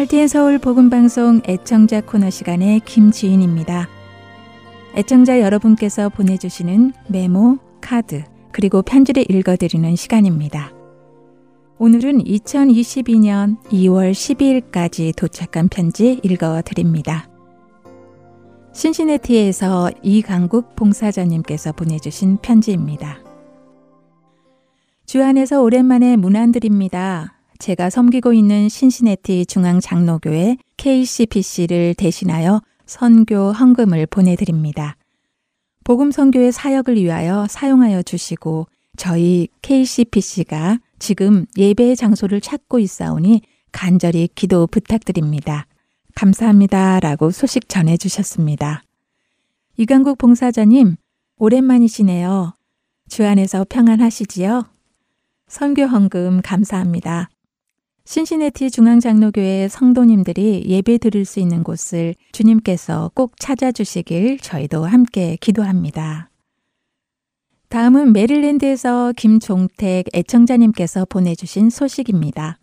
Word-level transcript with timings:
할티엔 0.00 0.28
서울 0.28 0.58
복음방송 0.58 1.42
애청자 1.46 2.00
코너 2.00 2.30
시간의 2.30 2.80
김지인입니다. 2.86 3.86
애청자 4.96 5.40
여러분께서 5.40 6.08
보내주시는 6.08 6.94
메모, 7.08 7.58
카드, 7.82 8.24
그리고 8.50 8.80
편지를 8.80 9.30
읽어드리는 9.30 9.94
시간입니다. 9.96 10.72
오늘은 11.76 12.24
2022년 12.24 13.62
2월 13.64 14.12
12일까지 14.12 15.14
도착한 15.14 15.68
편지 15.68 16.18
읽어드립니다. 16.22 17.28
신시내티에서 18.72 19.90
이강국 20.02 20.76
봉사자님께서 20.76 21.72
보내주신 21.72 22.38
편지입니다. 22.38 23.18
주 25.04 25.22
안에서 25.22 25.60
오랜만에 25.60 26.16
문안 26.16 26.52
드립니다. 26.52 27.39
제가 27.60 27.90
섬기고 27.90 28.32
있는 28.32 28.68
신시내티 28.68 29.46
중앙 29.46 29.80
장로교회 29.80 30.56
KCPC를 30.78 31.94
대신하여 31.94 32.62
선교 32.86 33.52
헌금을 33.52 34.06
보내드립니다. 34.06 34.96
복음 35.84 36.10
선교의 36.10 36.52
사역을 36.52 36.96
위하여 36.96 37.46
사용하여 37.48 38.02
주시고 38.02 38.66
저희 38.96 39.48
KCPC가 39.62 40.78
지금 40.98 41.46
예배의 41.56 41.96
장소를 41.96 42.40
찾고 42.40 42.78
있사오니 42.78 43.42
간절히 43.72 44.28
기도 44.34 44.66
부탁드립니다. 44.66 45.66
감사합니다. 46.14 47.00
라고 47.00 47.30
소식 47.30 47.68
전해 47.68 47.96
주셨습니다. 47.96 48.82
이강국 49.76 50.18
봉사자님, 50.18 50.96
오랜만이시네요. 51.38 52.54
주 53.08 53.26
안에서 53.26 53.64
평안하시지요? 53.68 54.64
선교 55.46 55.84
헌금 55.84 56.42
감사합니다. 56.42 57.29
신시내티 58.10 58.72
중앙장로교회 58.72 59.68
성도님들이 59.68 60.64
예배 60.66 60.98
드릴 60.98 61.24
수 61.24 61.38
있는 61.38 61.62
곳을 61.62 62.16
주님께서 62.32 63.12
꼭 63.14 63.38
찾아주시길 63.38 64.40
저희도 64.40 64.84
함께 64.84 65.36
기도합니다. 65.40 66.28
다음은 67.68 68.12
메릴랜드에서 68.12 69.12
김종택 69.16 70.06
애청자님께서 70.12 71.04
보내주신 71.04 71.70
소식입니다. 71.70 72.58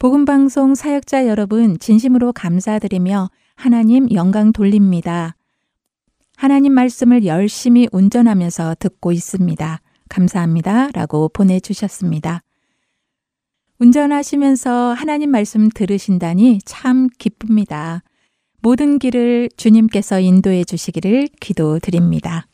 복음방송 0.00 0.74
사역자 0.74 1.28
여러분 1.28 1.78
진심으로 1.78 2.32
감사드리며 2.32 3.30
하나님 3.54 4.10
영광 4.10 4.52
돌립니다. 4.52 5.36
하나님 6.36 6.72
말씀을 6.72 7.26
열심히 7.26 7.86
운전하면서 7.92 8.74
듣고 8.80 9.12
있습니다. 9.12 9.80
감사합니다. 10.08 10.88
라고 10.94 11.28
보내주셨습니다. 11.28 12.42
운전하시면서 13.82 14.92
하나님 14.92 15.32
말씀 15.32 15.68
들으신다니 15.68 16.60
참 16.64 17.08
기쁩니다. 17.18 18.04
모든 18.60 19.00
길을 19.00 19.50
주님께서 19.56 20.20
인도해 20.20 20.62
주시기를 20.62 21.26
기도드립니다. 21.40 22.46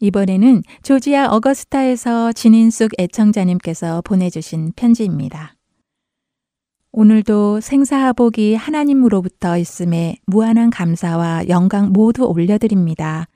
이번에는 0.00 0.64
조지아 0.82 1.28
어거스타에서 1.28 2.32
진인숙 2.32 2.90
애청자님께서 2.98 4.02
보내주신 4.02 4.72
편지입니다. 4.74 5.54
오늘도 6.90 7.60
생사하복이 7.60 8.56
하나님으로부터 8.56 9.56
있음에 9.56 10.16
무한한 10.26 10.68
감사와 10.70 11.48
영광 11.48 11.92
모두 11.92 12.24
올려드립니다. 12.24 13.28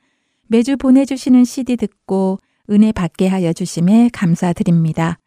매주 0.49 0.77
보내주시는 0.77 1.45
CD 1.45 1.77
듣고 1.77 2.41
은혜 2.71 2.91
받게 2.91 3.29
하여 3.29 3.53
주심에 3.53 4.11
감사드립니다. 4.13 5.21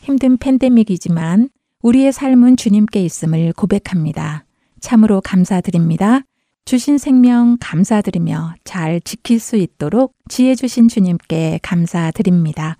힘든 0.00 0.38
팬데믹이지만 0.38 1.50
우리의 1.82 2.12
삶은 2.12 2.56
주님께 2.56 3.02
있음을 3.04 3.52
고백합니다. 3.52 4.44
참으로 4.80 5.20
감사드립니다. 5.20 6.22
주신 6.64 6.98
생명 6.98 7.58
감사드리며 7.60 8.54
잘 8.64 9.00
지킬 9.02 9.38
수 9.38 9.56
있도록 9.56 10.14
지혜 10.28 10.54
주신 10.54 10.88
주님께 10.88 11.60
감사드립니다. 11.62 12.76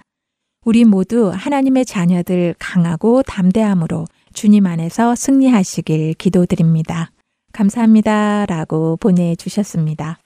우리 0.65 0.85
모두 0.85 1.31
하나님의 1.31 1.85
자녀들 1.85 2.55
강하고 2.59 3.23
담대함으로 3.23 4.07
주님 4.33 4.67
안에서 4.67 5.15
승리하시길 5.15 6.15
기도드립니다. 6.15 7.11
감사합니다. 7.53 8.47
라고 8.47 8.97
보내주셨습니다. 8.97 10.19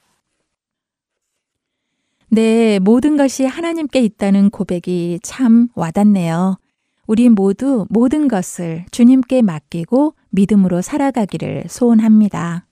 네, 2.29 2.79
모든 2.81 3.17
것이 3.17 3.45
하나님께 3.45 4.01
있다는 4.01 4.51
고백이 4.51 5.21
참 5.23 5.69
와닿네요. 5.75 6.59
우리 7.07 7.29
모두 7.29 7.87
모든 7.91 8.29
것을 8.29 8.87
주님께 8.91 9.43
맡기고 9.43 10.15
믿음으로 10.31 10.83
살아가기를 10.83 11.65
소원합니다. 11.69 12.67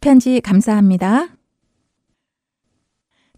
편지 0.00 0.40
감사합니다. 0.40 1.28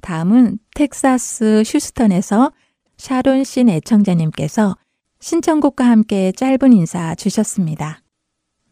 다음은 0.03 0.59
텍사스 0.75 1.63
휴스턴에서 1.67 2.53
샤론 2.97 3.45
신 3.45 3.69
애청자님께서 3.69 4.77
신청곡과 5.21 5.85
함께 5.85 6.33
짧은 6.33 6.73
인사 6.73 7.15
주셨습니다. 7.15 8.01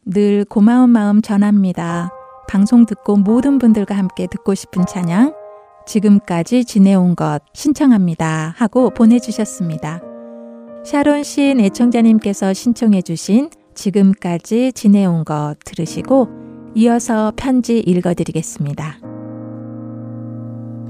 늘 0.07 0.45
고마운 0.45 0.91
마음 0.91 1.23
전합니다. 1.23 2.11
방송 2.49 2.87
듣고 2.87 3.17
모든 3.17 3.59
분들과 3.59 3.97
함께 3.97 4.27
듣고 4.27 4.55
싶은 4.55 4.85
찬양, 4.87 5.35
지금까지 5.87 6.65
지내온 6.65 7.17
것 7.17 7.41
신청합니다. 7.55 8.55
하고 8.57 8.91
보내주셨습니다. 8.91 10.14
샤론 10.85 11.23
신 11.23 11.61
애청자님께서 11.61 12.53
신청해 12.53 13.01
주신 13.01 13.49
지금까지 13.75 14.75
지내온 14.75 15.25
것 15.25 15.55
들으시고 15.65 16.29
이어서 16.75 17.33
편지 17.35 17.79
읽어드리겠습니다. 17.79 18.99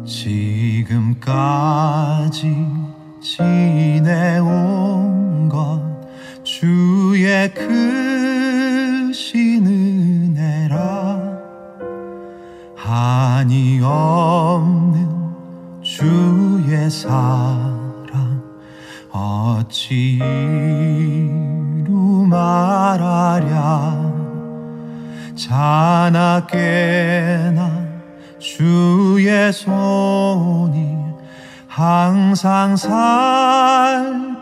지금까지 0.05 1.37
지내온 3.21 4.49
것 5.49 5.81
주의 6.43 7.55
크신 9.15 9.65
은혜라 9.65 11.39
한이 12.75 13.81
없는 13.81 15.09
주의 15.83 16.91
사랑 16.91 17.84
어찌 19.17 20.19
이루 20.19 22.27
말하랴? 22.29 24.13
자나 25.37 26.45
깨나 26.49 27.71
주의 28.41 29.53
손이 29.53 30.97
항상 31.69 32.75
살펴주시고 32.77 34.35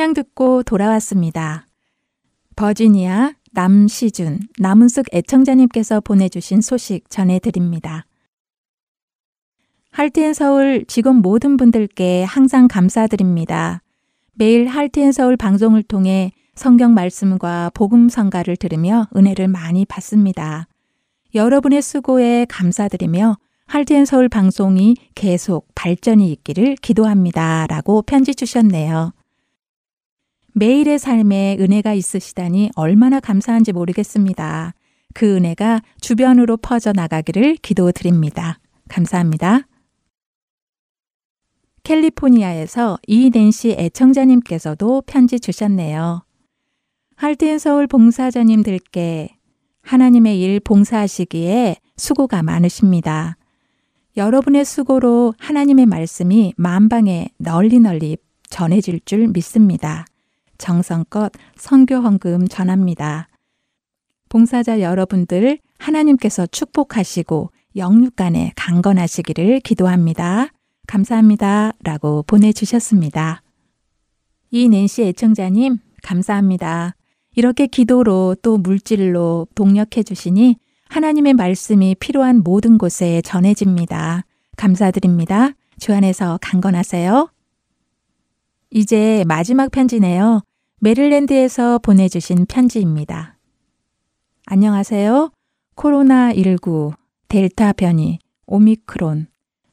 찬양 0.00 0.14
듣고 0.14 0.62
돌아왔습니다. 0.62 1.66
버지니아 2.56 3.34
남시준 3.52 4.38
남은숙 4.58 5.14
애청자님께서 5.14 6.00
보내주신 6.00 6.62
소식 6.62 7.10
전해드립니다. 7.10 8.06
할트앤 9.90 10.32
서울 10.32 10.86
직원 10.86 11.16
모든 11.16 11.58
분들께 11.58 12.24
항상 12.24 12.66
감사드립니다. 12.66 13.82
매일 14.32 14.68
할트앤 14.68 15.12
서울 15.12 15.36
방송을 15.36 15.82
통해 15.82 16.32
성경 16.54 16.94
말씀과 16.94 17.70
복음 17.74 18.08
성가를 18.08 18.56
들으며 18.56 19.06
은혜를 19.14 19.48
많이 19.48 19.84
받습니다. 19.84 20.66
여러분의 21.34 21.82
수고에 21.82 22.46
감사드리며 22.48 23.36
할트앤 23.66 24.06
서울 24.06 24.30
방송이 24.30 24.96
계속 25.14 25.68
발전이 25.74 26.32
있기를 26.32 26.76
기도합니다. 26.76 27.66
라고 27.68 28.00
편지 28.00 28.34
주셨네요. 28.34 29.12
매일의 30.54 30.98
삶에 30.98 31.56
은혜가 31.60 31.94
있으시다니 31.94 32.70
얼마나 32.76 33.20
감사한지 33.20 33.72
모르겠습니다. 33.72 34.74
그 35.14 35.36
은혜가 35.36 35.82
주변으로 36.00 36.56
퍼져 36.56 36.92
나가기를 36.92 37.56
기도드립니다. 37.56 38.58
감사합니다. 38.88 39.66
캘리포니아에서 41.82 42.98
이낸시 43.06 43.76
애청자님께서도 43.78 45.02
편지 45.06 45.40
주셨네요. 45.40 46.22
할트앤 47.16 47.58
서울 47.58 47.86
봉사자님들께 47.86 49.36
하나님의 49.82 50.40
일 50.40 50.60
봉사하시기에 50.60 51.76
수고가 51.96 52.42
많으십니다. 52.42 53.36
여러분의 54.16 54.64
수고로 54.64 55.34
하나님의 55.38 55.86
말씀이 55.86 56.54
만방에 56.56 57.28
널리 57.38 57.78
널리 57.78 58.16
전해질 58.48 59.00
줄 59.04 59.28
믿습니다. 59.28 60.04
정성껏 60.60 61.32
선교 61.56 61.96
헌금 61.96 62.46
전합니다. 62.46 63.28
봉사자 64.28 64.80
여러분들 64.80 65.58
하나님께서 65.78 66.46
축복하시고 66.46 67.50
영육간에 67.74 68.52
강건하시기를 68.54 69.60
기도합니다. 69.60 70.48
감사합니다. 70.86 71.72
라고 71.82 72.22
보내주셨습니다. 72.22 73.42
이 74.50 74.68
낸시 74.68 75.02
애청자님, 75.02 75.78
감사합니다. 76.02 76.96
이렇게 77.34 77.66
기도로 77.66 78.36
또 78.42 78.58
물질로 78.58 79.46
동력해 79.54 80.02
주시니 80.04 80.56
하나님의 80.88 81.34
말씀이 81.34 81.94
필요한 81.94 82.42
모든 82.42 82.76
곳에 82.76 83.22
전해집니다. 83.22 84.24
감사드립니다. 84.56 85.52
주 85.78 85.94
안에서 85.94 86.38
강건하세요. 86.42 87.30
이제 88.72 89.24
마지막 89.26 89.70
편지네요. 89.70 90.42
메릴랜드에서 90.82 91.78
보내주신 91.78 92.46
편지입니다. 92.46 93.36
안녕하세요. 94.46 95.30
코로나19, 95.76 96.94
델타 97.28 97.74
변이, 97.74 98.18
오미크론, 98.46 99.26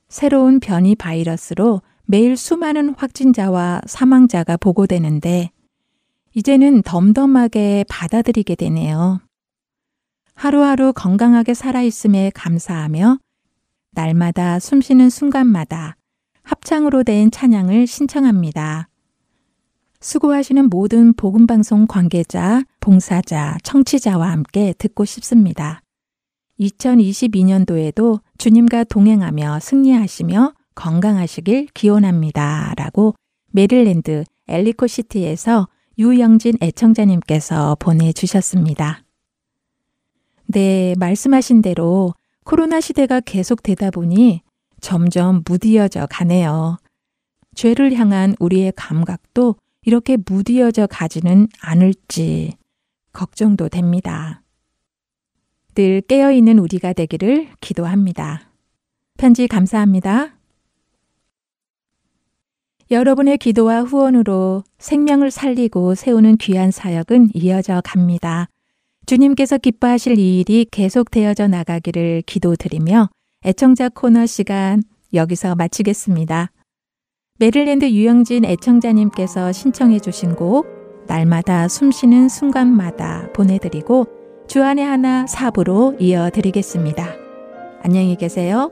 새로운 0.09 0.59
변이 0.59 0.95
바이러스로 0.95 1.81
매일 2.03 2.35
수많은 2.35 2.93
확진자와 2.97 3.83
사망자가 3.87 4.57
보고되는데, 4.57 5.51
이제는 6.33 6.81
덤덤하게 6.83 7.85
받아들이게 7.87 8.55
되네요. 8.55 9.21
하루하루 10.35 10.91
건강하게 10.93 11.53
살아있음에 11.53 12.31
감사하며, 12.35 13.17
날마다 13.91 14.59
숨쉬는 14.59 15.09
순간마다 15.09 15.95
합창으로 16.43 17.03
된 17.03 17.31
찬양을 17.31 17.87
신청합니다. 17.87 18.89
수고하시는 20.07 20.69
모든 20.69 21.11
복음방송 21.11 21.85
관계자, 21.85 22.63
봉사자, 22.79 23.57
청취자와 23.63 24.31
함께 24.31 24.73
듣고 24.77 25.03
싶습니다. 25.03 25.81
2022년도에도 26.61 28.21
주님과 28.37 28.85
동행하며 28.85 29.59
승리하시며 29.59 30.53
건강하시길 30.75 31.67
기원합니다. 31.73 32.73
라고 32.77 33.15
메릴랜드 33.51 34.23
엘리코시티에서 34.47 35.67
유영진 35.97 36.53
애청자님께서 36.61 37.75
보내주셨습니다. 37.77 39.03
네, 40.45 40.95
말씀하신 40.97 41.61
대로 41.61 42.13
코로나 42.45 42.79
시대가 42.79 43.19
계속되다 43.19 43.91
보니 43.91 44.41
점점 44.79 45.43
무디어져 45.45 46.07
가네요. 46.09 46.77
죄를 47.55 47.93
향한 47.95 48.35
우리의 48.39 48.71
감각도 48.77 49.57
이렇게 49.87 50.17
무디어져 50.17 50.85
가지는 50.85 51.47
않을지 51.61 52.57
걱정도 53.13 53.69
됩니다. 53.69 54.43
늘 55.75 56.01
깨어있는 56.01 56.59
우리가 56.59 56.91
되기를 56.91 57.47
기도합니다. 57.61 58.51
편지 59.17 59.47
감사합니다. 59.47 60.35
여러분의 62.91 63.37
기도와 63.37 63.83
후원으로 63.83 64.65
생명을 64.77 65.31
살리고 65.31 65.95
세우는 65.95 66.35
귀한 66.35 66.69
사역은 66.69 67.29
이어져 67.33 67.81
갑니다. 67.81 68.49
주님께서 69.05 69.57
기뻐하실 69.57 70.19
이 70.19 70.41
일이 70.41 70.67
계속되어져 70.69 71.47
나가기를 71.47 72.23
기도드리며 72.25 73.07
애청자 73.45 73.87
코너 73.87 74.25
시간 74.25 74.83
여기서 75.13 75.55
마치겠습니다. 75.55 76.51
메릴랜드 77.39 77.85
유영진 77.85 78.45
애청자님께서 78.45 79.51
신청해 79.51 79.99
주신 79.99 80.35
곡 80.35 80.65
날마다 81.05 81.67
숨쉬는 81.67 82.29
순간마다 82.29 83.29
보내드리고 83.33 84.07
주안의 84.47 84.83
하나 84.83 85.27
사부로 85.27 85.95
이어드리겠습니다. 85.99 87.05
안녕히 87.83 88.15
계세요. 88.15 88.71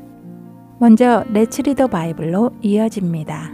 먼저 0.81 1.23
Let's 1.31 1.61
Read 1.61 1.75
the 1.75 1.85
Bible로 1.85 2.53
이어집니다. 2.63 3.51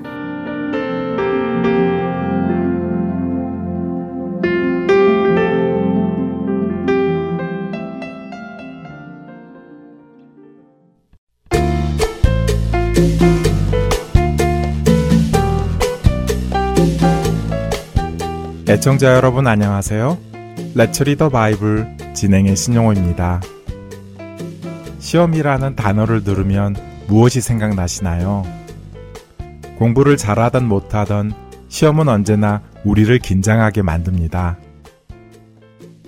애청자 18.70 19.16
여러분 19.16 19.48
안녕하세요. 19.48 20.18
Let's 20.76 21.04
Read 21.04 21.18
the 21.18 21.28
Bible 21.28 21.98
진행의 22.14 22.56
신용호입니다. 22.56 23.42
시험이라는 25.00 25.76
단어를 25.76 26.24
들으면 26.24 26.87
무엇이 27.08 27.40
생각나시나요? 27.40 28.44
공부를 29.78 30.18
잘하든 30.18 30.68
못하든 30.68 31.32
시험은 31.70 32.10
언제나 32.10 32.62
우리를 32.84 33.18
긴장하게 33.20 33.82
만듭니다. 33.82 34.58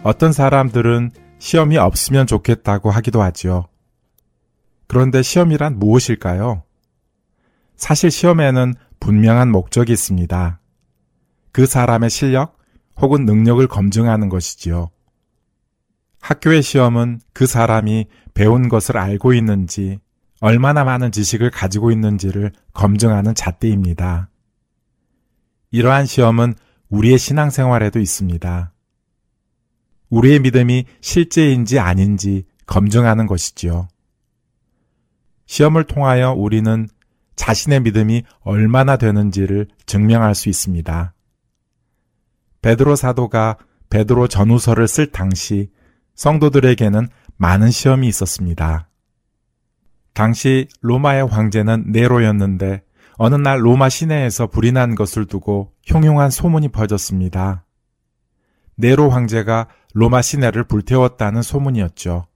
어떤 0.04 0.34
사람들은 0.34 1.12
시험이 1.40 1.78
없으면 1.78 2.28
좋겠다고 2.28 2.92
하기도 2.92 3.22
하지요. 3.22 3.68
그런데 4.88 5.22
시험이란 5.22 5.80
무엇일까요? 5.80 6.64
사실 7.78 8.12
시험에는 8.12 8.74
분명한 9.00 9.52
목적이 9.52 9.94
있습니다. 9.94 10.60
그 11.54 11.66
사람의 11.66 12.10
실력 12.10 12.58
혹은 12.98 13.24
능력을 13.26 13.66
검증하는 13.68 14.28
것이지요. 14.28 14.90
학교의 16.20 16.62
시험은 16.62 17.22
그 17.32 17.46
사람이 17.46 18.08
배운 18.34 18.68
것을 18.68 18.98
알고 18.98 19.34
있는지 19.34 20.00
얼마나 20.40 20.84
많은 20.84 21.12
지식을 21.12 21.52
가지고 21.52 21.92
있는지를 21.92 22.52
검증하는 22.74 23.36
잣대입니다. 23.36 24.30
이러한 25.72 26.06
시험은 26.06 26.56
우리의 26.90 27.18
신앙생활에도 27.18 28.00
있습니다. 28.00 28.74
우리의 30.10 30.40
믿음이 30.40 30.86
실제인지 31.02 31.80
아닌지 31.80 32.46
검증하는 32.66 33.28
것이지요. 33.28 33.88
시험을 35.46 35.84
통하여 35.86 36.32
우리는 36.32 36.88
자신의 37.36 37.82
믿음이 37.82 38.24
얼마나 38.42 38.98
되는지를 38.98 39.68
증명할 39.86 40.36
수 40.36 40.50
있습니다. 40.50 41.14
베드로 42.62 42.96
사도가 42.96 43.58
베드로 43.90 44.28
전후서를 44.28 44.88
쓸 44.88 45.12
당시 45.12 45.70
성도들에게는 46.16 47.08
많은 47.38 47.72
시험이 47.72 48.08
있었습니다. 48.10 48.89
당시 50.20 50.68
로마의 50.82 51.28
황제는 51.28 51.86
네로였는데 51.94 52.84
어느 53.16 53.36
날 53.36 53.66
로마 53.66 53.88
시내에서 53.88 54.48
불이 54.48 54.74
난 54.74 54.94
것을 54.94 55.26
두고 55.26 55.72
흉흉한 55.86 56.30
소문이 56.30 56.68
퍼졌습니다. 56.74 57.64
네로 58.76 59.12
황제가 59.12 59.70
로마 59.94 60.22
시내를 60.22 60.66
불태웠다는 60.66 61.42
소문이었죠. 61.42 62.28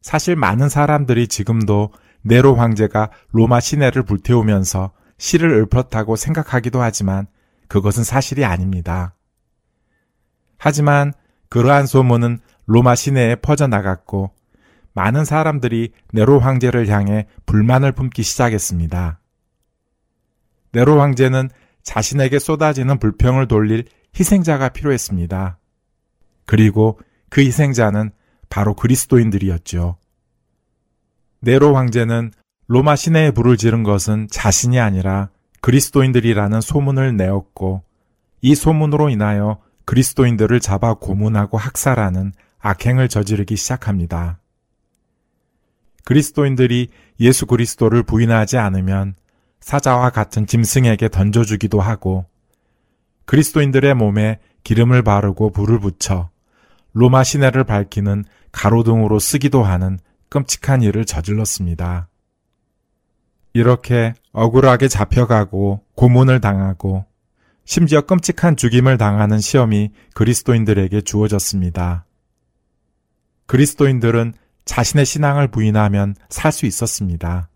사실 0.00 0.34
많은 0.34 0.68
사람들이 0.68 1.28
지금도 1.28 1.92
네로 2.22 2.56
황제가 2.56 3.10
로마 3.30 3.60
시내를 3.60 4.02
불태우면서 4.02 4.90
시를 5.16 5.64
읊었다고 5.72 6.16
생각하기도 6.16 6.82
하지만 6.82 7.28
그것은 7.68 8.02
사실이 8.02 8.44
아닙니다. 8.44 9.14
하지만 10.56 11.12
그러한 11.50 11.86
소문은 11.86 12.40
로마 12.66 12.96
시내에 12.96 13.36
퍼져나갔고 13.36 14.32
많은 14.94 15.24
사람들이 15.24 15.92
네로 16.12 16.40
황제를 16.40 16.88
향해 16.88 17.26
불만을 17.46 17.92
품기 17.92 18.22
시작했습니다. 18.22 19.20
네로 20.72 21.00
황제는 21.00 21.50
자신에게 21.82 22.38
쏟아지는 22.38 22.98
불평을 22.98 23.48
돌릴 23.48 23.84
희생자가 24.18 24.70
필요했습니다. 24.70 25.58
그리고 26.46 26.98
그 27.30 27.40
희생자는 27.42 28.10
바로 28.48 28.74
그리스도인들이었죠. 28.74 29.96
네로 31.40 31.76
황제는 31.76 32.32
로마 32.66 32.96
시내에 32.96 33.30
불을 33.30 33.56
지른 33.56 33.82
것은 33.82 34.28
자신이 34.30 34.78
아니라 34.80 35.30
그리스도인들이라는 35.60 36.60
소문을 36.60 37.16
내었고 37.16 37.82
이 38.40 38.54
소문으로 38.54 39.08
인하여 39.10 39.60
그리스도인들을 39.84 40.60
잡아 40.60 40.94
고문하고 40.94 41.56
학살하는 41.56 42.32
악행을 42.58 43.08
저지르기 43.08 43.56
시작합니다. 43.56 44.37
그리스도인들이 46.04 46.88
예수 47.20 47.46
그리스도를 47.46 48.02
부인하지 48.02 48.58
않으면 48.58 49.14
사자와 49.60 50.10
같은 50.10 50.46
짐승에게 50.46 51.08
던져주기도 51.08 51.80
하고 51.80 52.26
그리스도인들의 53.26 53.94
몸에 53.94 54.38
기름을 54.64 55.02
바르고 55.02 55.52
불을 55.52 55.80
붙여 55.80 56.30
로마 56.92 57.24
시내를 57.24 57.64
밝히는 57.64 58.24
가로등으로 58.52 59.18
쓰기도 59.18 59.62
하는 59.62 59.98
끔찍한 60.30 60.82
일을 60.82 61.04
저질렀습니다. 61.04 62.08
이렇게 63.52 64.14
억울하게 64.32 64.88
잡혀가고 64.88 65.84
고문을 65.94 66.40
당하고 66.40 67.04
심지어 67.64 68.02
끔찍한 68.02 68.56
죽임을 68.56 68.96
당하는 68.96 69.40
시험이 69.40 69.90
그리스도인들에게 70.14 71.02
주어졌습니다. 71.02 72.06
그리스도인들은 73.46 74.34
자신의 74.68 75.06
신앙을 75.06 75.48
부인하면 75.48 76.14
살 76.28 76.52
수 76.52 76.66
있었습니다. 76.66 77.48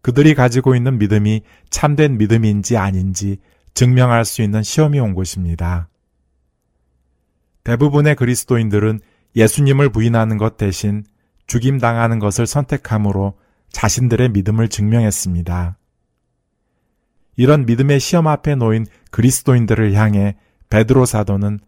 그들이 0.00 0.34
가지고 0.34 0.74
있는 0.74 0.98
믿음이 0.98 1.42
참된 1.68 2.16
믿음인지 2.16 2.78
아닌지 2.78 3.36
증명할 3.74 4.24
수 4.24 4.40
있는 4.40 4.62
시험이 4.62 4.98
온 4.98 5.14
것입니다. 5.14 5.90
대부분의 7.64 8.16
그리스도인들은 8.16 9.00
예수님을 9.36 9.90
부인하는 9.90 10.38
것 10.38 10.56
대신 10.56 11.04
죽임당하는 11.46 12.18
것을 12.18 12.46
선택함으로 12.46 13.38
자신들의 13.70 14.30
믿음을 14.30 14.68
증명했습니다. 14.68 15.76
이런 17.36 17.66
믿음의 17.66 18.00
시험 18.00 18.26
앞에 18.26 18.54
놓인 18.54 18.86
그리스도인들을 19.10 19.92
향해 19.92 20.36
베드로 20.70 21.04
사도는 21.04 21.60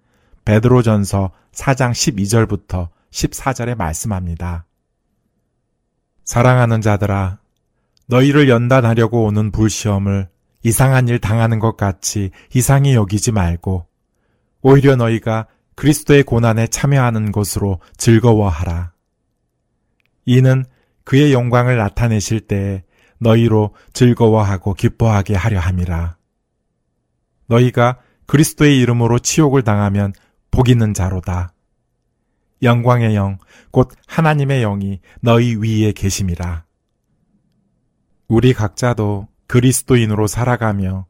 베드로전서 0.47 1.33
4장 1.53 1.91
12절부터 1.91 2.89
14절에 3.11 3.77
말씀합니다. 3.77 4.67
사랑하는 6.25 6.81
자들아, 6.81 7.39
너희를 8.07 8.49
연단하려고 8.49 9.25
오는 9.25 9.51
불시험을 9.51 10.29
이상한 10.63 11.09
일 11.09 11.21
당하는 11.21 11.59
것 11.59 11.77
같이 11.77 12.31
이상히 12.55 12.95
여기지 12.95 13.33
말고, 13.33 13.87
오히려 14.63 14.97
너희가 14.97 15.47
그리스도의 15.75 16.25
고난에 16.25 16.67
참여하는 16.67 17.33
것으로 17.33 17.81
즐거워하라. 17.97 18.93
이는 20.27 20.65
그의 21.05 21.33
영광을 21.33 21.77
나타내실 21.77 22.41
때에 22.41 22.85
너희로 23.19 23.75
즐거워하고 23.93 24.75
기뻐하게 24.75 25.35
하려 25.35 25.59
함이라. 25.59 26.17
너희가 27.47 27.99
그리스도의 28.27 28.79
이름으로 28.81 29.19
치욕을 29.19 29.63
당하면 29.63 30.13
복 30.51 30.69
있는 30.69 30.95
자로다. 30.95 31.53
영광의 32.63 33.15
영, 33.15 33.39
곧 33.71 33.91
하나님의 34.07 34.61
영이 34.63 35.01
너희 35.21 35.57
위에 35.57 35.93
계심이라. 35.93 36.65
우리 38.29 38.53
각자도 38.53 39.29
그리스도인으로 39.47 40.27
살아가며 40.27 41.07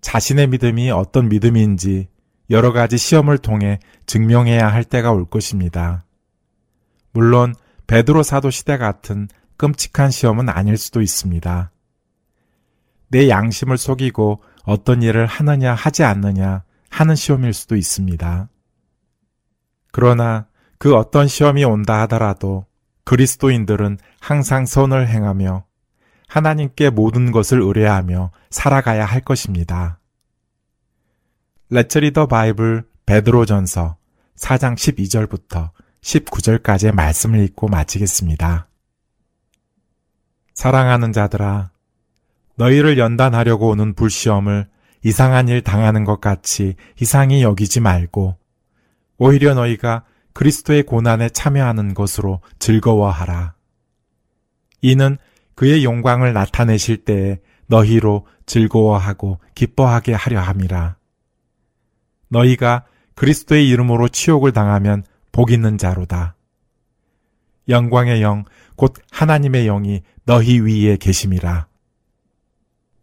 자신의 0.00 0.48
믿음이 0.48 0.90
어떤 0.90 1.28
믿음인지 1.28 2.08
여러 2.50 2.72
가지 2.72 2.98
시험을 2.98 3.38
통해 3.38 3.78
증명해야 4.06 4.66
할 4.68 4.84
때가 4.84 5.12
올 5.12 5.24
것입니다. 5.28 6.04
물론 7.12 7.54
베드로 7.86 8.22
사도 8.22 8.50
시대 8.50 8.78
같은 8.78 9.28
끔찍한 9.56 10.10
시험은 10.10 10.48
아닐 10.48 10.76
수도 10.76 11.02
있습니다. 11.02 11.70
내 13.08 13.28
양심을 13.28 13.76
속이고 13.76 14.42
어떤 14.64 15.02
일을 15.02 15.26
하느냐 15.26 15.74
하지 15.74 16.02
않느냐 16.02 16.64
하는 16.88 17.14
시험일 17.14 17.52
수도 17.52 17.76
있습니다. 17.76 18.48
그러나 19.92 20.46
그 20.82 20.96
어떤 20.96 21.28
시험이 21.28 21.62
온다 21.62 22.00
하더라도 22.00 22.66
그리스도인들은 23.04 23.98
항상 24.18 24.66
선을 24.66 25.06
행하며 25.06 25.64
하나님께 26.26 26.90
모든 26.90 27.30
것을 27.30 27.60
의뢰하며 27.60 28.32
살아가야 28.50 29.04
할 29.04 29.20
것입니다. 29.20 30.00
레츠리더 31.70 32.26
바이블 32.26 32.82
베드로전서 33.06 33.96
4장 34.36 34.74
12절부터 34.74 35.70
19절까지의 36.00 36.90
말씀을 36.90 37.44
읽고 37.44 37.68
마치겠습니다. 37.68 38.66
사랑하는 40.52 41.12
자들아, 41.12 41.70
너희를 42.56 42.98
연단하려고 42.98 43.68
오는 43.68 43.94
불시험을 43.94 44.68
이상한 45.04 45.46
일 45.46 45.62
당하는 45.62 46.02
것 46.02 46.20
같이 46.20 46.74
이상히 47.00 47.44
여기지 47.44 47.78
말고, 47.78 48.36
오히려 49.18 49.54
너희가 49.54 50.06
그리스도의 50.32 50.84
고난에 50.84 51.28
참여하는 51.28 51.94
것으로 51.94 52.40
즐거워하라. 52.58 53.54
이는 54.80 55.18
그의 55.54 55.84
영광을 55.84 56.32
나타내실 56.32 57.04
때에 57.04 57.38
너희로 57.66 58.26
즐거워하고 58.46 59.38
기뻐하게 59.54 60.14
하려 60.14 60.40
함이라. 60.40 60.96
너희가 62.28 62.84
그리스도의 63.14 63.68
이름으로 63.68 64.08
치욕을 64.08 64.52
당하면 64.52 65.04
복 65.30 65.50
있는 65.50 65.78
자로다. 65.78 66.34
영광의 67.68 68.22
영, 68.22 68.44
곧 68.76 68.94
하나님의 69.10 69.66
영이 69.66 70.02
너희 70.24 70.60
위에 70.60 70.96
계심이라. 70.96 71.68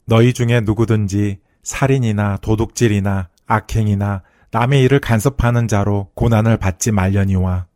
너희 0.05 0.33
중에 0.33 0.61
누구든지 0.61 1.39
살인이나 1.63 2.37
도둑질이나 2.37 3.29
악행이나 3.45 4.23
남의 4.51 4.83
일을 4.83 4.99
간섭하는 4.99 5.67
자로 5.67 6.09
고난을 6.15 6.57
받지 6.57 6.91
말려니와 6.91 7.67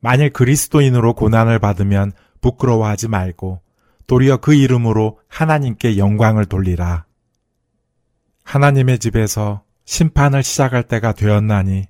만일 0.00 0.30
그리스도인으로 0.30 1.14
고난을 1.14 1.58
받으면 1.58 2.12
부끄러워하지 2.40 3.08
말고 3.08 3.62
도리어 4.06 4.38
그 4.38 4.54
이름으로 4.54 5.18
하나님께 5.28 5.98
영광을 5.98 6.46
돌리라. 6.46 7.04
하나님의 8.44 8.98
집에서 8.98 9.62
심판을 9.84 10.42
시작할 10.42 10.84
때가 10.84 11.12
되었나니 11.12 11.86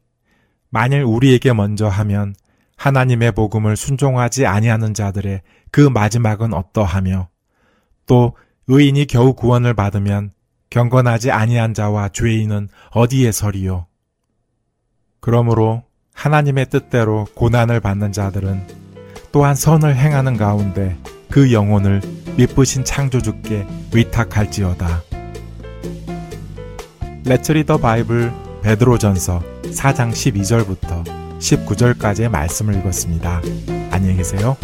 만일 0.70 1.02
우리에게 1.02 1.52
먼저 1.52 1.88
하면 1.88 2.34
하나님의 2.76 3.32
복음을 3.32 3.76
순종하지 3.76 4.46
아니하는 4.46 4.94
자들의 4.94 5.42
그 5.70 5.80
마지막은 5.80 6.54
어떠하며 6.54 7.28
또 8.06 8.36
의인이 8.68 9.06
겨우 9.06 9.34
구원을 9.34 9.74
받으면 9.74 10.32
경건하지 10.70 11.30
아니한 11.30 11.74
자와 11.74 12.10
죄인은 12.10 12.68
어디에 12.90 13.32
서리요? 13.32 13.87
그러므로 15.20 15.82
하나님의 16.14 16.66
뜻대로 16.70 17.26
고난을 17.34 17.80
받는 17.80 18.12
자들은 18.12 18.62
또한 19.30 19.54
선을 19.54 19.96
행하는 19.96 20.36
가운데 20.36 20.96
그 21.30 21.52
영혼을 21.52 22.00
미쁘신 22.36 22.84
창조주께 22.84 23.66
위탁할지어다. 23.94 25.02
레츠 27.24 27.52
리더 27.52 27.76
바이블 27.76 28.32
베드로전서 28.62 29.42
4장 29.64 30.10
12절부터 30.10 31.04
19절까지의 31.38 32.28
말씀을 32.30 32.76
읽었습니다. 32.76 33.42
안녕히 33.90 34.16
계세요. 34.16 34.56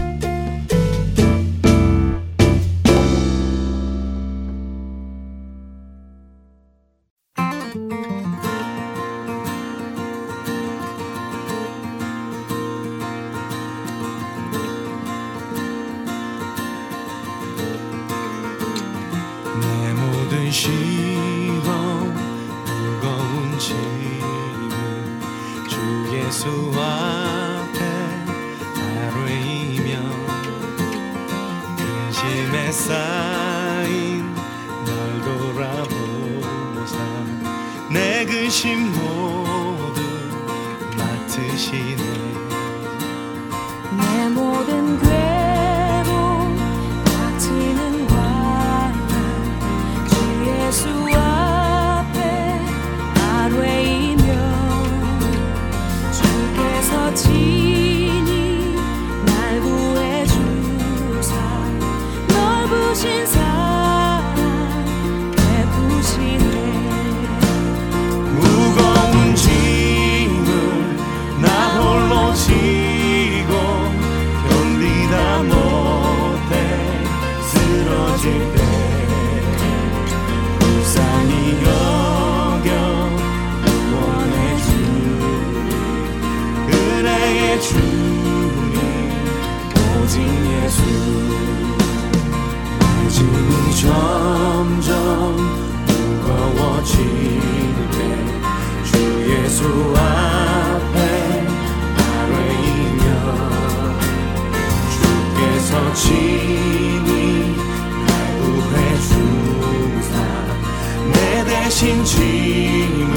내 111.75 111.81
대신 111.81 112.05
짐을 112.05 113.09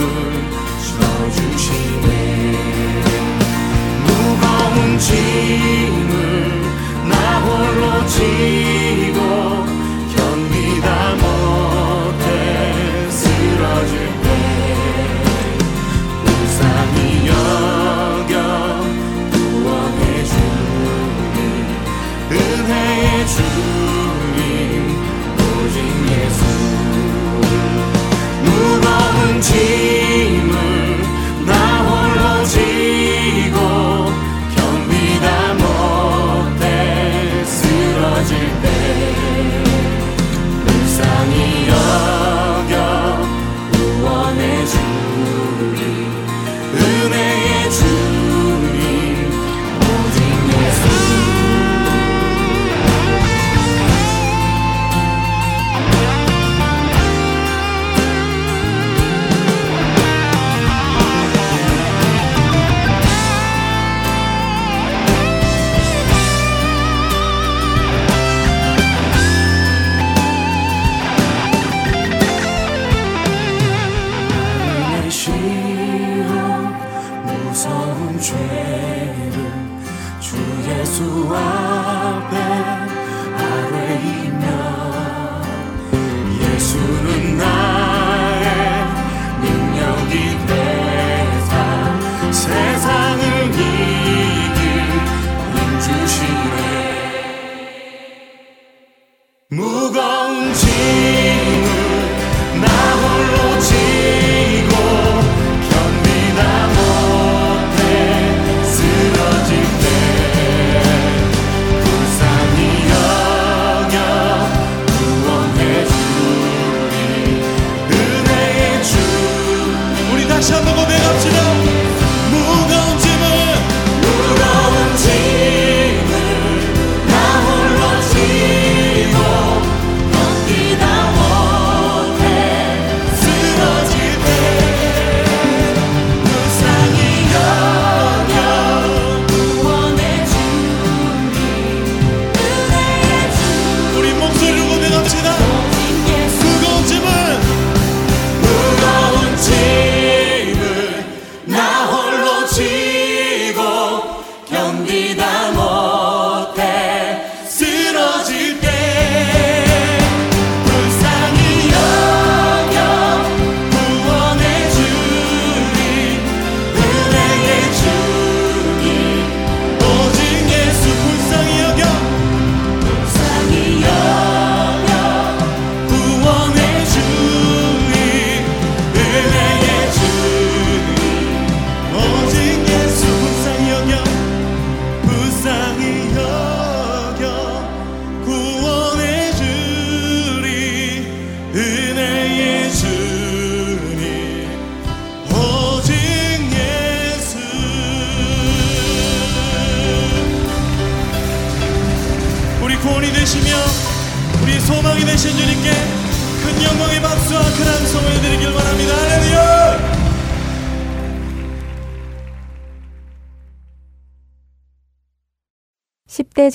져 0.82 1.87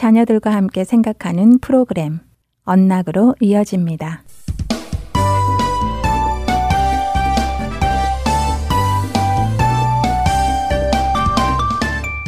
자녀들과 0.02 0.52
함께 0.52 0.82
생각하는 0.82 1.60
프로그램 1.60 2.18
언락으로 2.64 3.36
이어집니다. 3.40 4.24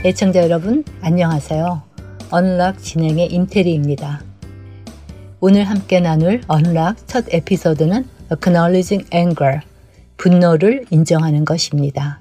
애청자 0.05 0.45
여러분, 0.45 0.85
안녕하세요. 1.01 1.83
언락 2.31 2.79
진행의 2.79 3.33
임태리입니다. 3.33 4.23
오늘 5.41 5.65
함께 5.65 5.99
나눌 5.99 6.43
언락 6.47 7.09
첫 7.09 7.25
에피소드는 7.29 8.05
Acknowledging 8.31 9.09
Anger, 9.13 9.63
분노를 10.17 10.85
인정하는 10.91 11.45
것입니다. 11.45 12.21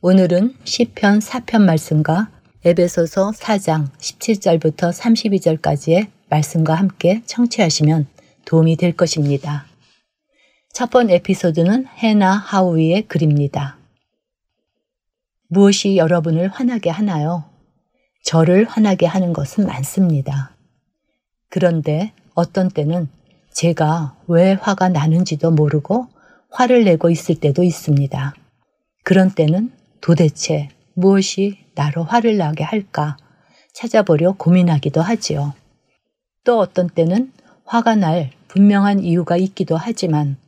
오늘은 0.00 0.54
시편 0.64 1.18
4편 1.18 1.66
말씀과 1.66 2.30
에베소서 2.66 3.30
4장 3.30 3.92
17절부터 3.92 4.92
32절까지의 4.92 6.08
말씀과 6.28 6.74
함께 6.74 7.22
청취하시면 7.24 8.08
도움이 8.44 8.76
될 8.76 8.96
것입니다. 8.96 9.66
첫 10.72 10.90
번 10.90 11.08
에피소드는 11.08 11.86
해나 11.86 12.32
하우이의 12.32 13.02
글입니다. 13.02 13.76
무엇이 15.46 15.96
여러분을 15.96 16.48
화나게 16.48 16.90
하나요? 16.90 17.44
저를 18.24 18.64
화나게 18.64 19.06
하는 19.06 19.32
것은 19.32 19.64
많습니다. 19.66 20.56
그런데 21.48 22.12
어떤 22.34 22.68
때는 22.68 23.08
제가 23.52 24.16
왜 24.26 24.54
화가 24.54 24.88
나는지도 24.88 25.52
모르고 25.52 26.08
화를 26.50 26.82
내고 26.82 27.10
있을 27.10 27.36
때도 27.36 27.62
있습니다. 27.62 28.34
그런 29.04 29.30
때는 29.30 29.70
도대체 30.00 30.68
무엇이 30.94 31.64
나로 31.76 32.02
화를 32.02 32.36
나게 32.38 32.64
할까 32.64 33.16
찾아보려 33.74 34.32
고민하기도 34.32 35.00
하지요. 35.00 35.54
또 36.42 36.58
어떤 36.58 36.88
때는 36.88 37.32
화가 37.64 37.94
날 37.96 38.30
분명한 38.48 39.00
이유가 39.00 39.36
있기도 39.36 39.76
하지만 39.76 40.38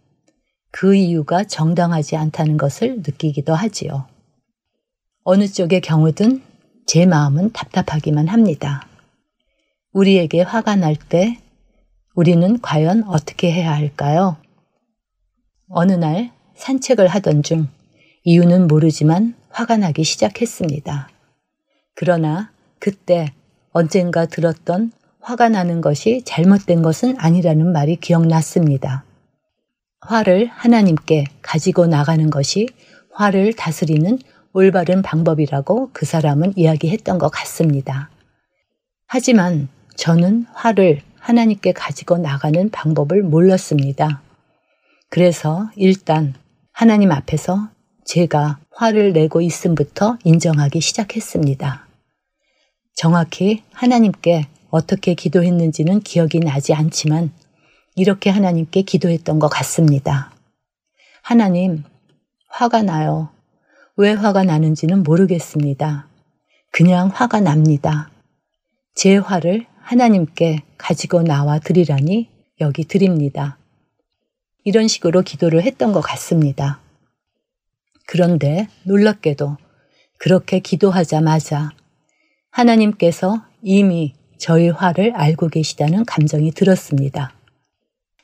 그 0.71 0.95
이유가 0.95 1.45
정당하지 1.45 2.17
않다는 2.17 2.57
것을 2.57 2.97
느끼기도 2.99 3.55
하지요. 3.55 4.07
어느 5.25 5.47
쪽의 5.47 5.83
경우든 5.83 6.43
제 6.87 7.05
마음은 7.05 7.53
답답하기만 7.53 8.29
합니다. 8.29 8.87
우리에게 9.93 10.43
화가 10.43 10.77
날 10.77 10.97
때 10.97 11.39
우리는 12.15 12.61
과연 12.61 13.05
어떻게 13.05 13.53
해야 13.53 13.73
할까요? 13.73 14.39
어느 15.69 15.93
날 15.93 16.33
산책을 16.57 17.07
하던 17.09 17.43
중 17.43 17.69
이유는 18.25 18.69
모르지만 18.69 19.35
화가 19.51 19.77
나기 19.77 20.05
시작했습니다. 20.05 21.11
그러나 22.01 22.49
그때 22.79 23.33
언젠가 23.73 24.25
들었던 24.25 24.93
화가 25.19 25.49
나는 25.49 25.81
것이 25.81 26.23
잘못된 26.25 26.81
것은 26.81 27.17
아니라는 27.19 27.73
말이 27.73 27.97
기억났습니다. 27.97 29.03
화를 30.03 30.47
하나님께 30.47 31.25
가지고 31.43 31.89
나가는 31.89 32.31
것이 32.31 32.69
화를 33.11 33.53
다스리는 33.55 34.17
올바른 34.53 35.03
방법이라고 35.03 35.91
그 35.93 36.07
사람은 36.07 36.53
이야기했던 36.55 37.19
것 37.19 37.31
같습니다. 37.31 38.11
하지만 39.09 39.67
저는 39.97 40.47
화를 40.53 41.03
하나님께 41.19 41.73
가지고 41.73 42.19
나가는 42.19 42.71
방법을 42.71 43.25
몰랐습니다. 43.25 44.23
그래서 45.11 45.69
일단 45.75 46.35
하나님 46.71 47.11
앞에서 47.11 47.71
제가 48.05 48.61
화를 48.71 49.13
내고 49.13 49.41
있음부터 49.41 50.17
인정하기 50.23 50.81
시작했습니다. 50.81 51.88
정확히 52.99 53.63
하나님께 53.75 54.49
어떻게 54.71 55.15
기도했는지는 55.15 56.01
기억이 56.01 56.41
나지 56.41 56.75
않지만 56.75 57.31
이렇게 57.95 58.29
하나님께 58.29 58.83
기도했던 58.83 59.39
것 59.39 59.47
같습니다. 59.47 60.33
하나님, 61.23 61.85
화가 62.49 62.83
나요. 62.83 63.31
왜 63.97 64.13
화가 64.15 64.43
나는지는 64.43 65.05
모르겠습니다. 65.05 66.09
그냥 66.73 67.09
화가 67.15 67.39
납니다. 67.39 68.11
제 68.97 69.17
화를 69.17 69.67
하나님께 69.79 70.65
가지고 70.77 71.23
나와 71.23 71.61
드리라니 71.61 72.29
여기 72.61 72.83
드립니다. 72.83 73.59
이런 74.65 74.89
식으로 74.89 75.23
기도를 75.23 75.63
했던 75.63 75.93
것 75.93 76.01
같습니다. 76.01 76.81
그런데 78.09 78.67
놀랍게도 78.83 79.57
그렇게 80.19 80.59
기도하자마자 80.59 81.71
하나님께서 82.59 83.41
이미 83.63 84.15
저희 84.37 84.69
화를 84.69 85.15
알고 85.15 85.47
계시다는 85.47 86.05
감정이 86.05 86.51
들었습니다. 86.51 87.33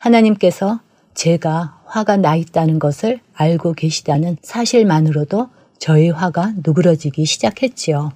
하나님께서 0.01 0.81
제가 1.15 1.81
화가 1.87 2.17
나 2.17 2.35
있다는 2.35 2.81
것을 2.81 3.21
알고 3.35 3.75
계시다는 3.75 4.37
사실만으로도 4.43 5.51
저희 5.79 6.11
화가 6.11 6.55
누그러지기 6.65 7.25
시작했지요. 7.25 8.13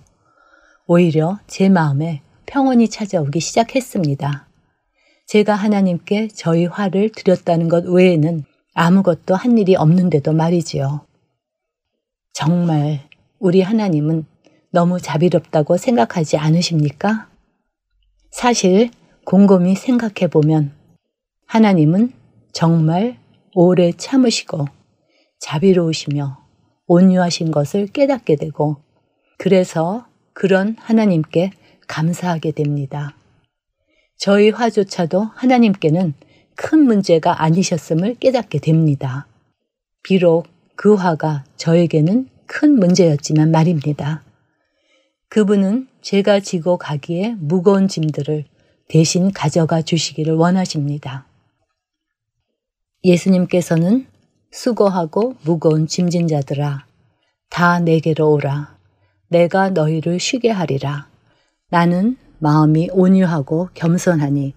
오히려 0.89 1.39
제 1.47 1.69
마음에 1.69 2.23
평온이 2.47 2.89
찾아오기 2.89 3.39
시작했습니다. 3.39 4.49
제가 5.27 5.55
하나님께 5.55 6.29
저희 6.35 6.67
화를 6.67 7.13
드렸다는 7.13 7.69
것 7.69 7.85
외에는 7.85 8.45
아무것도 8.75 9.37
한 9.37 9.57
일이 9.57 9.77
없는데도 9.77 10.33
말이지요. 10.33 11.07
정말 12.33 13.03
우리 13.39 13.63
하나님은 13.63 14.27
너무 14.71 15.01
자비롭다고 15.01 15.77
생각하지 15.77 16.37
않으십니까? 16.37 17.29
사실 18.31 18.91
곰곰이 19.25 19.77
생각해 19.77 20.29
보면 20.31 20.73
하나님은 21.47 22.13
정말 22.53 23.17
오래 23.55 23.93
참으시고 23.93 24.67
자비로우시며 25.41 26.39
온유하신 26.87 27.51
것을 27.51 27.87
깨닫게 27.87 28.37
되고 28.37 28.77
그래서 29.39 30.07
그런 30.33 30.77
하나님께 30.79 31.53
감사하게 31.87 32.53
됩니다. 32.53 33.15
저희 34.17 34.51
화조차도 34.51 35.23
하나님께는 35.35 36.15
큰 36.55 36.81
문제가 36.81 37.43
아니셨음을 37.43 38.17
깨닫게 38.17 38.59
됩니다. 38.59 39.27
비록 40.03 40.47
그 40.75 40.95
화가 40.95 41.45
저에게는 41.57 42.29
큰 42.47 42.79
문제였지만 42.79 43.51
말입니다. 43.51 44.23
그분은 45.31 45.89
제가 46.01 46.41
지고 46.41 46.79
가기에 46.79 47.35
무거운 47.39 47.87
짐들을 47.87 48.45
대신 48.89 49.31
가져가 49.31 49.83
주시기를 49.83 50.35
원하십니다. 50.35 51.27
예수님께서는 53.05 54.07
수고하고 54.51 55.35
무거운 55.45 55.87
짐진 55.87 56.29
자들아 56.29 56.87
다 57.51 57.81
내게로 57.81 58.33
오라. 58.33 58.79
내가 59.29 59.69
너희를 59.69 60.19
쉬게 60.19 60.51
하리라. 60.51 61.09
나는 61.69 62.17
마음이 62.39 62.89
온유하고 62.93 63.69
겸손하니 63.75 64.55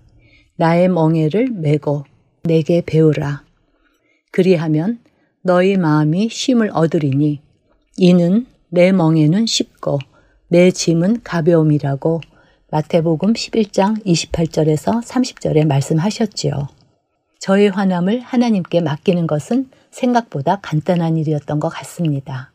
나의 0.56 0.88
멍에를 0.88 1.50
메고 1.52 2.06
내게 2.44 2.82
배우라. 2.86 3.44
그리하면 4.32 5.00
너희 5.42 5.76
마음이 5.76 6.30
쉼을 6.30 6.70
얻으리니 6.74 7.42
이는 7.98 8.46
내 8.70 8.94
멍에는 8.94 9.46
쉽고 9.46 10.00
내 10.52 10.70
짐은 10.70 11.22
가벼움이라고 11.24 12.20
마태복음 12.72 13.32
11장 13.32 14.06
28절에서 14.06 15.02
30절에 15.02 15.66
말씀하셨지요. 15.66 16.68
저의 17.40 17.70
화남을 17.70 18.20
하나님께 18.20 18.82
맡기는 18.82 19.28
것은 19.28 19.70
생각보다 19.92 20.60
간단한 20.62 21.16
일이었던 21.16 21.62
것 21.62 21.70
같습니다. 21.70 22.52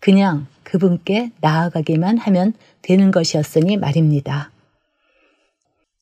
그냥 0.00 0.46
그분께 0.62 1.30
나아가기만 1.42 2.16
하면 2.16 2.54
되는 2.80 3.10
것이었으니 3.10 3.76
말입니다. 3.76 4.50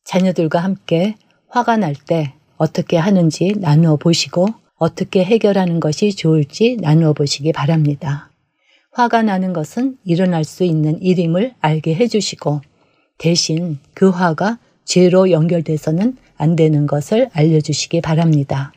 자녀들과 0.05 0.61
함께 0.61 1.17
화가 1.49 1.79
날 1.79 1.97
때 1.97 2.35
어떻게 2.59 2.97
하는지 2.97 3.55
나누어 3.57 3.97
보시고 3.97 4.47
어떻게 4.77 5.25
해결하는 5.25 5.81
것이 5.81 6.15
좋을지 6.15 6.77
나누어 6.81 7.13
보시기 7.13 7.51
바랍니다. 7.53 8.31
화가 8.95 9.23
나는 9.23 9.53
것은 9.53 9.99
일어날 10.05 10.45
수 10.45 10.63
있는 10.63 11.03
일임을 11.03 11.55
알게 11.61 11.97
해주시고 11.97 12.61
대신 13.19 13.81
그 13.93 14.09
화가 14.09 14.59
죄로 14.85 15.33
연결돼서는 15.33 16.17
안 16.37 16.55
되는 16.55 16.87
것을 16.87 17.29
알려주시기 17.33 18.01
바랍니다. 18.01 18.73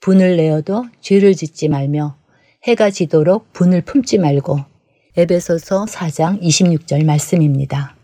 분을 0.00 0.36
내어도 0.36 0.84
죄를 1.00 1.34
짓지 1.34 1.68
말며 1.68 2.16
해가 2.64 2.90
지도록 2.90 3.52
분을 3.52 3.82
품지 3.82 4.18
말고 4.18 4.58
에베소서 5.16 5.84
4장 5.84 6.42
26절 6.42 7.04
말씀입니다. 7.04 7.94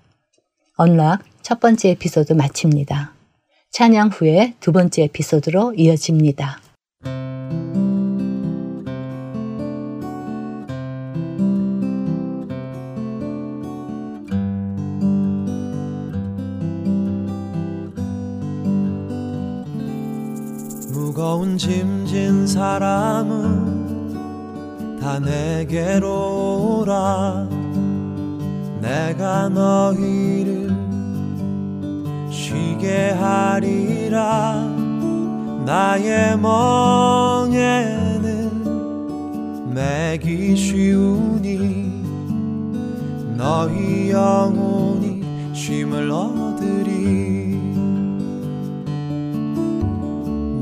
언락 0.76 1.24
첫 1.42 1.58
번째 1.58 1.90
에피소드 1.90 2.32
마칩니다. 2.34 3.14
찬양 3.72 4.10
후에 4.10 4.54
두 4.60 4.70
번째 4.70 5.02
에피소드로 5.04 5.74
이어집니다. 5.74 6.63
무거운 21.14 21.56
짐진 21.56 22.44
사람은 22.44 24.18
다 25.00 25.20
내게로 25.20 26.80
오라. 26.80 27.46
내가 28.80 29.48
너희를 29.48 30.74
쉬게 32.32 33.10
하리라. 33.10 34.54
나의 35.64 36.36
멍에는 36.36 37.62
매기 39.72 40.56
쉬우니 40.56 42.02
너희 43.36 44.10
영혼이 44.10 45.22
쉼을 45.54 46.10
얻으리 46.10 47.33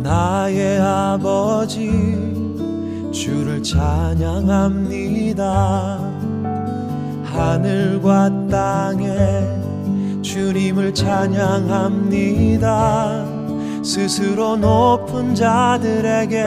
나의 0.02 0.80
아버지 0.80 1.90
주를 3.12 3.62
찬양합니다. 3.62 5.42
하늘과 7.24 8.48
땅에 8.50 9.62
주님을 10.22 10.92
찬양합니다. 10.94 12.22
스스로 13.82 14.56
높은 14.56 15.34
자들에게 15.34 16.42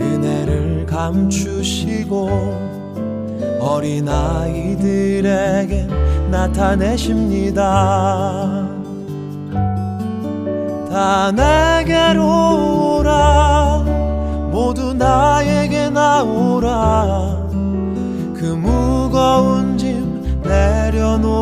은혜를 0.00 0.86
감추시고 0.86 2.28
어린아이들에게 3.60 5.22
나타내십니다 6.30 7.62
다 10.92 11.32
내게로 11.32 12.98
오라. 12.98 13.82
모두 14.50 14.92
나에게 14.92 15.88
나오라. 15.88 17.48
그 18.36 18.44
무거운 18.44 19.78
짐 19.78 20.20
내려놓아라. 20.42 21.32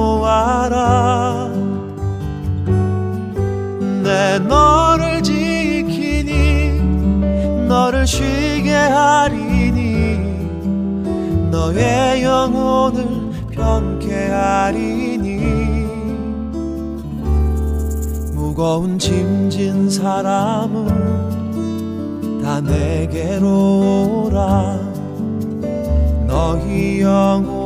내 4.04 4.38
너를 4.38 5.20
지키니 5.20 6.80
너를 7.66 8.06
쉬게 8.06 8.72
하리니 8.72 10.20
너의 11.50 12.22
영혼을 12.22 13.04
편케 13.50 14.28
하리니 14.28 15.09
무거운 18.60 18.98
짐진 18.98 19.88
사람은 19.88 20.84
다 22.42 22.60
내게로 22.60 24.26
오라. 24.26 24.78
너희 26.26 27.00
영혼 27.00 27.59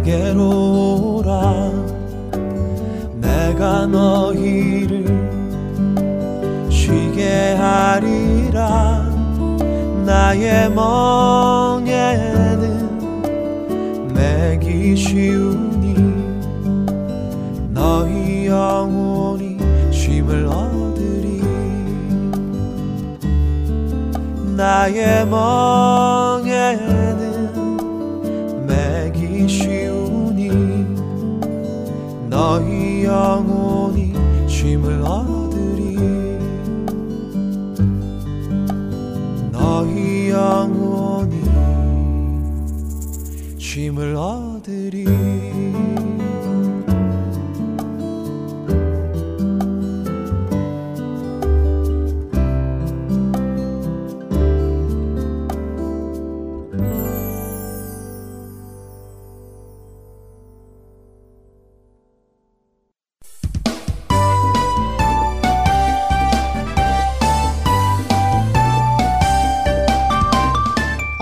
내게로 0.00 1.18
오라. 1.18 1.72
내가 3.20 3.86
너희를 3.86 5.04
쉬게 6.70 7.54
하리라. 7.54 9.08
나의 10.06 10.70
멍에는 10.70 11.90
매기 14.14 14.96
쉬우니 14.96 15.94
너희 17.72 18.46
영혼이 18.46 19.58
쉼을 19.92 20.46
얻으리. 20.46 21.42
나의 24.56 25.26
멍에는 25.26 27.09
너희 33.10 33.59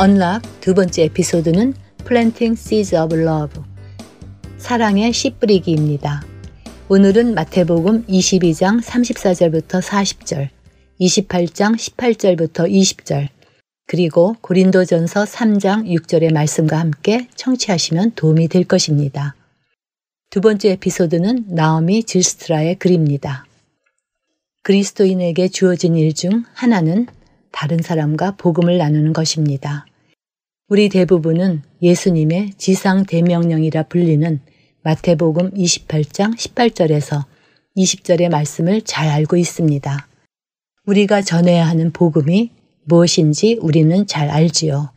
언락 0.00 0.42
두 0.60 0.74
번째 0.74 1.06
에피소드는 1.06 1.74
Planting 2.06 2.56
Seeds 2.56 2.94
of 2.94 3.16
Love 3.16 3.64
사랑의 4.56 5.12
씨 5.12 5.30
뿌리기입니다. 5.30 6.22
오늘은 6.88 7.34
마태복음 7.34 8.06
22장 8.06 8.80
34절부터 8.80 9.82
40절, 9.82 10.50
28장 11.00 11.76
18절부터 11.76 12.70
20절, 12.70 13.26
그리고 13.88 14.36
고린도전서 14.40 15.24
3장 15.24 15.88
6절의 15.88 16.32
말씀과 16.32 16.78
함께 16.78 17.26
청취하시면 17.34 18.12
도움이 18.14 18.46
될 18.46 18.62
것입니다. 18.62 19.34
두 20.30 20.40
번째 20.40 20.70
에피소드는 20.74 21.46
나오미 21.48 22.04
질스트라의 22.04 22.76
글입니다. 22.76 23.46
그리스도인에게 24.62 25.48
주어진 25.48 25.96
일 25.96 26.14
중 26.14 26.44
하나는 26.54 27.08
다른 27.50 27.78
사람과 27.78 28.32
복음을 28.32 28.78
나누는 28.78 29.12
것입니다. 29.12 29.86
우리 30.68 30.88
대부분은 30.88 31.62
예수님의 31.80 32.52
지상 32.58 33.04
대명령이라 33.04 33.84
불리는 33.84 34.40
마태복음 34.82 35.52
28장 35.54 36.36
18절에서 36.36 37.24
20절의 37.76 38.28
말씀을 38.28 38.82
잘 38.82 39.08
알고 39.08 39.36
있습니다. 39.36 40.08
우리가 40.86 41.22
전해야 41.22 41.66
하는 41.66 41.92
복음이 41.92 42.52
무엇인지 42.84 43.58
우리는 43.60 44.06
잘 44.06 44.30
알지요. 44.30 44.92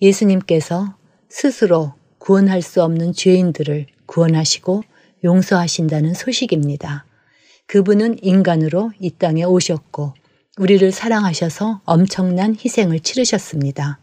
예수님께서 0.00 0.96
스스로 1.28 1.94
구원할 2.18 2.62
수 2.62 2.82
없는 2.82 3.12
죄인들을 3.12 3.86
구원하시고 4.06 4.82
용서하신다는 5.24 6.14
소식입니다. 6.14 7.04
그분은 7.66 8.18
인간으로 8.22 8.92
이 8.98 9.10
땅에 9.10 9.44
오셨고 9.44 10.14
우리를 10.58 10.90
사랑하셔서 10.90 11.80
엄청난 11.84 12.54
희생을 12.54 13.00
치르셨습니다. 13.00 14.00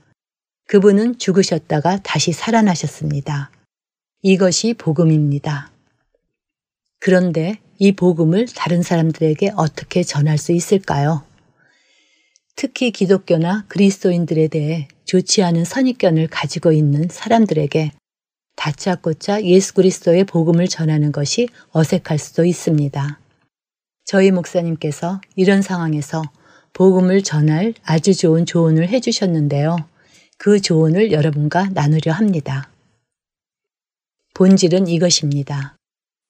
그분은 0.67 1.19
죽으셨다가 1.19 1.99
다시 2.01 2.31
살아나셨습니다. 2.31 3.51
이것이 4.21 4.73
복음입니다. 4.73 5.71
그런데 6.99 7.59
이 7.77 7.91
복음을 7.91 8.47
다른 8.47 8.81
사람들에게 8.81 9.51
어떻게 9.57 10.01
전할 10.01 10.37
수 10.37 10.53
있을까요? 10.53 11.23
특히 12.55 12.91
기독교나 12.91 13.65
그리스도인들에 13.67 14.47
대해 14.47 14.87
좋지 15.03 15.43
않은 15.43 15.65
선입견을 15.65 16.29
가지고 16.29 16.71
있는 16.71 17.09
사람들에게 17.11 17.91
다짜고짜 18.55 19.43
예수 19.43 19.73
그리스도의 19.73 20.23
복음을 20.23 20.69
전하는 20.69 21.11
것이 21.11 21.49
어색할 21.71 22.17
수도 22.17 22.45
있습니다. 22.45 23.19
저희 24.05 24.31
목사님께서 24.31 25.19
이런 25.35 25.61
상황에서 25.61 26.23
복음을 26.75 27.23
전할 27.23 27.73
아주 27.85 28.13
좋은 28.13 28.45
조언을 28.45 28.89
해주셨는데요. 28.89 29.77
그 30.37 30.59
조언을 30.59 31.13
여러분과 31.13 31.69
나누려 31.69 32.11
합니다. 32.11 32.69
본질은 34.33 34.87
이것입니다. 34.87 35.77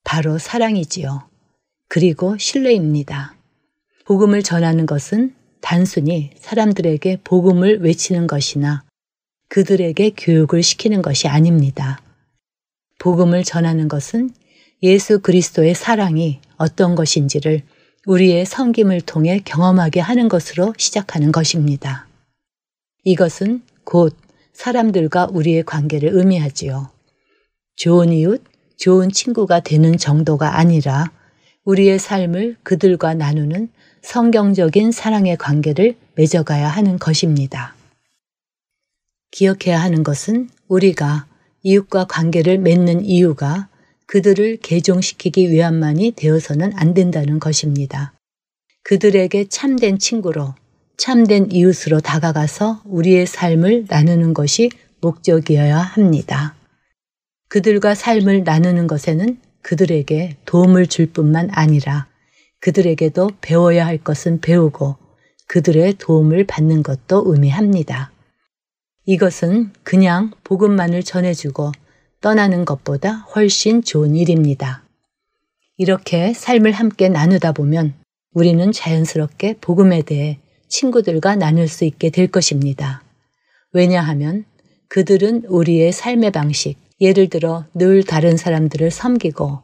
바로 0.04 0.38
사랑이지요. 0.38 1.28
그리고 1.88 2.38
신뢰입니다. 2.38 3.34
복음을 4.06 4.44
전하는 4.44 4.86
것은 4.86 5.34
단순히 5.62 6.30
사람들에게 6.38 7.22
복음을 7.24 7.82
외치는 7.82 8.28
것이나 8.28 8.84
그들에게 9.50 10.12
교육을 10.16 10.62
시키는 10.62 11.02
것이 11.02 11.28
아닙니다. 11.28 12.00
복음을 13.00 13.44
전하는 13.44 13.88
것은 13.88 14.30
예수 14.84 15.22
그리스도의 15.22 15.74
사랑이 15.74 16.40
어떤 16.58 16.94
것인지를 16.94 17.64
우리의 18.06 18.46
섬김을 18.46 19.02
통해 19.02 19.42
경험하게 19.44 20.00
하는 20.00 20.30
것으로 20.30 20.74
시작하는 20.78 21.32
것입니다. 21.32 22.08
이것은 23.04 23.62
곧 23.84 24.16
사람들과 24.54 25.28
우리의 25.32 25.64
관계를 25.64 26.10
의미하지요. 26.14 26.90
좋은 27.76 28.14
이웃, 28.14 28.44
좋은 28.78 29.12
친구가 29.12 29.62
되는 29.62 29.98
정도가 29.98 30.58
아니라 30.58 31.12
우리의 31.64 31.98
삶을 31.98 32.58
그들과 32.64 33.16
나누는 33.16 33.70
성경적인 34.02 34.92
사랑의 34.92 35.38
관계를 35.38 35.96
맺어가야 36.16 36.68
하는 36.68 37.00
것입니다. 37.00 37.76
기억해야 39.32 39.82
하는 39.82 40.04
것은 40.04 40.50
우리가 40.68 41.26
이웃과 41.64 42.06
관계를 42.06 42.60
맺는 42.60 43.04
이유가 43.04 43.68
그들을 44.08 44.58
개종시키기 44.58 45.50
위함만이 45.50 46.14
되어서는 46.16 46.74
안 46.76 46.94
된다는 46.94 47.40
것입니다. 47.40 48.14
그들에게 48.84 49.48
참된 49.50 49.98
친구로, 49.98 50.54
참된 50.98 51.52
이웃으로 51.52 52.02
다가가서 52.02 52.84
우리의 52.86 53.26
삶을 53.26 53.86
나누는 53.90 54.34
것이 54.34 54.70
목적이어야 55.02 55.78
합니다. 55.78 56.56
그들과 57.48 57.96
삶을 57.96 58.44
나누는 58.44 58.88
것에는 58.88 59.40
그들에게 59.62 60.38
도움을 60.46 60.88
줄 60.88 61.08
뿐만 61.08 61.50
아니라 61.52 62.08
그들에게도 62.60 63.32
배워야 63.42 63.86
할 63.86 63.98
것은 63.98 64.42
배우고 64.42 64.98
그들의 65.48 65.96
도움을 65.98 66.46
받는 66.46 66.84
것도 66.84 67.24
의미합니다. 67.26 68.12
이것은 69.06 69.72
그냥 69.84 70.32
복음만을 70.44 71.04
전해주고 71.04 71.72
떠나는 72.22 72.66
것보다 72.66 73.26
훨씬 73.36 73.84
좋은 73.84 74.16
일입니다. 74.16 74.84
이렇게 75.78 76.34
삶을 76.34 76.72
함께 76.72 77.10
나누다 77.10 77.52
보면 77.52 77.94
우리는 78.34 78.72
자연스럽게 78.72 79.58
복음에 79.62 80.02
대해 80.02 80.40
친구들과 80.68 81.36
나눌 81.36 81.68
수 81.68 81.86
있게 81.86 82.10
될 82.10 82.28
것입니다. 82.28 83.04
왜냐하면 83.72 84.46
그들은 84.88 85.46
우리의 85.48 85.92
삶의 85.92 86.32
방식, 86.32 86.78
예를 87.02 87.30
들어 87.30 87.66
늘 87.74 88.04
다른 88.04 88.38
사람들을 88.38 88.90
섬기고 88.92 89.62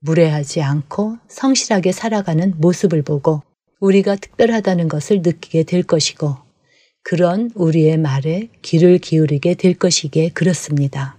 무례하지 0.00 0.62
않고 0.62 1.18
성실하게 1.28 1.92
살아가는 1.92 2.54
모습을 2.58 3.02
보고 3.02 3.42
우리가 3.80 4.16
특별하다는 4.16 4.88
것을 4.88 5.22
느끼게 5.22 5.62
될 5.64 5.82
것이고 5.82 6.36
그런 7.04 7.50
우리의 7.54 7.98
말에 7.98 8.48
귀를 8.62 8.98
기울이게 8.98 9.54
될 9.54 9.74
것이기에 9.74 10.30
그렇습니다. 10.30 11.16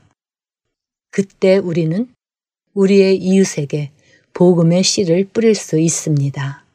그때 1.14 1.58
우리는 1.58 2.08
우리의 2.74 3.18
이웃에게 3.18 3.92
복음의 4.34 4.82
씨를 4.82 5.26
뿌릴 5.26 5.54
수 5.54 5.78
있습니다. 5.78 6.66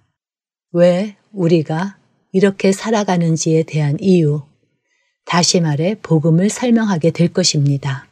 왜 0.74 1.16
우리가 1.32 1.98
이렇게 2.30 2.70
살아가는지에 2.70 3.64
대한 3.64 3.96
이유, 3.98 4.42
다시 5.24 5.60
말해 5.60 5.96
복음을 6.00 6.50
설명하게 6.50 7.10
될 7.10 7.32
것입니다. 7.32 8.06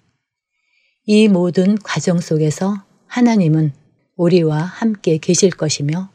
이 1.04 1.28
모든 1.28 1.78
과정 1.78 2.18
속에서 2.18 2.82
하나님은 3.06 3.72
우리와 4.16 4.58
함께 4.58 5.18
계실 5.18 5.50
것이며 5.50 6.10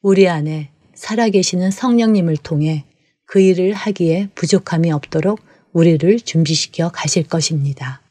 우리 0.00 0.28
안에 0.28 0.70
살아계시는 0.94 1.72
성령님을 1.72 2.36
통해 2.36 2.84
그 3.24 3.40
일을 3.40 3.72
하기에 3.72 4.28
부족함이 4.36 4.92
없도록 4.92 5.40
우리를 5.72 6.20
준비시켜 6.20 6.90
가실 6.90 7.26
것입니다. 7.26 8.05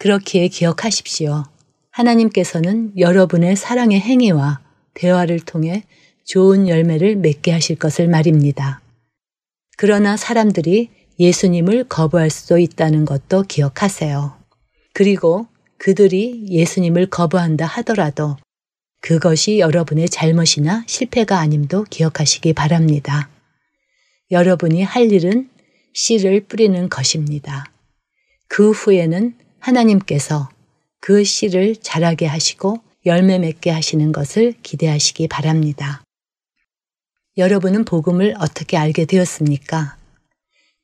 그렇기에 0.00 0.48
기억하십시오. 0.48 1.44
하나님께서는 1.90 2.98
여러분의 2.98 3.54
사랑의 3.54 4.00
행위와 4.00 4.60
대화를 4.94 5.40
통해 5.40 5.84
좋은 6.24 6.68
열매를 6.68 7.16
맺게 7.16 7.52
하실 7.52 7.76
것을 7.76 8.08
말입니다. 8.08 8.80
그러나 9.76 10.16
사람들이 10.16 10.88
예수님을 11.18 11.84
거부할 11.84 12.30
수도 12.30 12.56
있다는 12.56 13.04
것도 13.04 13.42
기억하세요. 13.42 14.38
그리고 14.94 15.46
그들이 15.76 16.46
예수님을 16.48 17.10
거부한다 17.10 17.66
하더라도 17.66 18.38
그것이 19.02 19.58
여러분의 19.58 20.08
잘못이나 20.08 20.82
실패가 20.86 21.38
아님도 21.38 21.84
기억하시기 21.84 22.54
바랍니다. 22.54 23.28
여러분이 24.30 24.82
할 24.82 25.12
일은 25.12 25.50
씨를 25.92 26.46
뿌리는 26.46 26.88
것입니다. 26.88 27.70
그 28.48 28.70
후에는 28.70 29.34
하나님께서 29.60 30.48
그 31.00 31.24
씨를 31.24 31.76
자라게 31.76 32.26
하시고 32.26 32.80
열매 33.06 33.38
맺게 33.38 33.70
하시는 33.70 34.12
것을 34.12 34.54
기대하시기 34.62 35.28
바랍니다. 35.28 36.02
여러분은 37.36 37.84
복음을 37.84 38.34
어떻게 38.38 38.76
알게 38.76 39.06
되었습니까? 39.06 39.96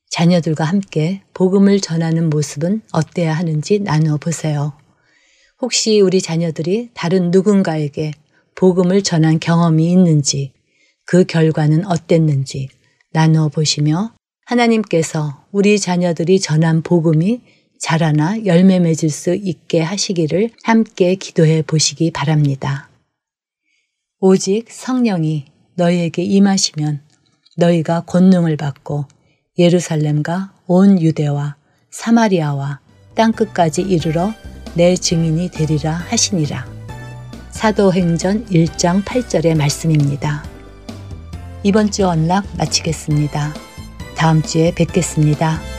자녀들과 0.09 0.63
함께 0.63 1.21
복음을 1.33 1.79
전하는 1.81 2.29
모습은 2.29 2.81
어때야 2.91 3.33
하는지 3.33 3.79
나누어 3.79 4.17
보세요. 4.17 4.73
혹시 5.59 5.99
우리 5.99 6.21
자녀들이 6.21 6.91
다른 6.93 7.29
누군가에게 7.31 8.13
복음을 8.55 9.03
전한 9.03 9.39
경험이 9.39 9.91
있는지 9.91 10.53
그 11.05 11.25
결과는 11.25 11.85
어땠는지 11.85 12.69
나누어 13.11 13.49
보시며 13.49 14.13
하나님께서 14.45 15.43
우리 15.51 15.79
자녀들이 15.79 16.39
전한 16.39 16.81
복음이 16.81 17.41
자라나 17.79 18.45
열매 18.45 18.79
맺을 18.79 19.09
수 19.09 19.33
있게 19.35 19.81
하시기를 19.81 20.51
함께 20.63 21.15
기도해 21.15 21.61
보시기 21.61 22.11
바랍니다. 22.11 22.89
오직 24.19 24.65
성령이 24.69 25.45
너희에게 25.75 26.23
임하시면 26.23 27.01
너희가 27.57 28.01
권능을 28.01 28.57
받고 28.57 29.05
예루살렘과 29.57 30.53
온 30.65 31.01
유대와 31.01 31.55
사마리아와 31.91 32.79
땅끝까지 33.15 33.81
이르러 33.81 34.33
내 34.75 34.95
증인이 34.95 35.49
되리라 35.49 35.91
하시니라. 35.91 36.67
사도행전 37.51 38.45
1장 38.45 39.03
8절의 39.03 39.57
말씀입니다. 39.57 40.43
이번 41.63 41.89
주 41.89 42.07
언락 42.07 42.45
마치겠습니다. 42.57 43.53
다음 44.15 44.41
주에 44.43 44.71
뵙겠습니다. 44.73 45.76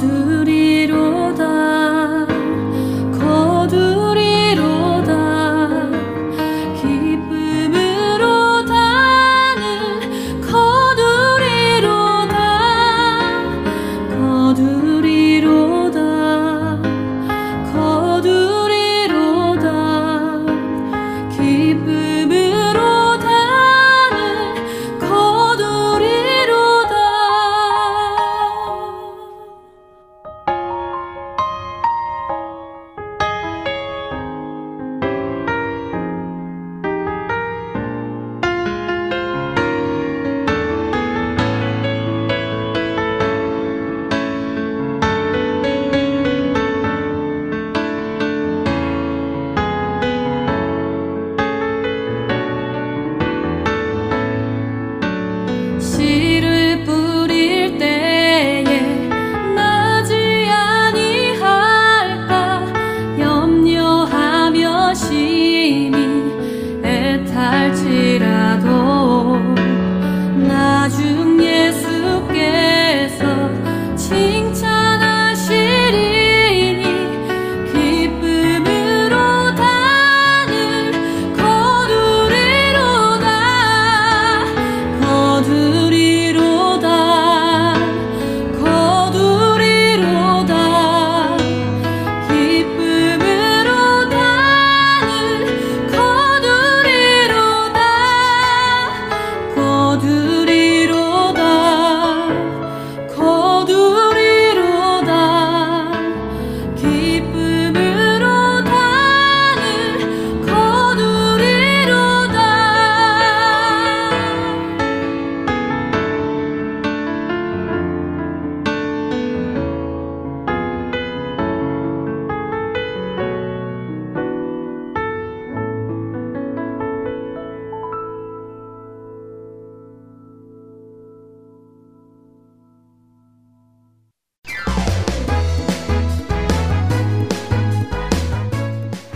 거 0.00 0.49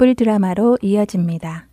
바이블 0.00 0.14
드라마로 0.14 0.78
이어집니다. 0.80 1.66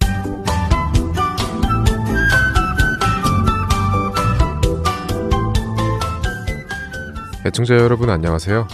애청자 7.46 7.76
여러분 7.76 8.10
안녕하세요. 8.10 8.68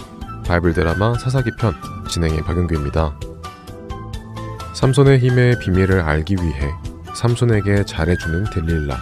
바이블 0.44 0.74
드라마 0.74 1.16
사사기 1.16 1.52
편 1.56 1.72
진행의 2.08 2.40
박윤규입니다. 2.42 3.16
삼손의 4.74 5.20
힘의 5.20 5.60
비밀을 5.60 6.00
알기 6.00 6.34
위해 6.34 6.72
삼손에게 7.14 7.84
잘해주는 7.84 8.46
들릴라. 8.52 8.96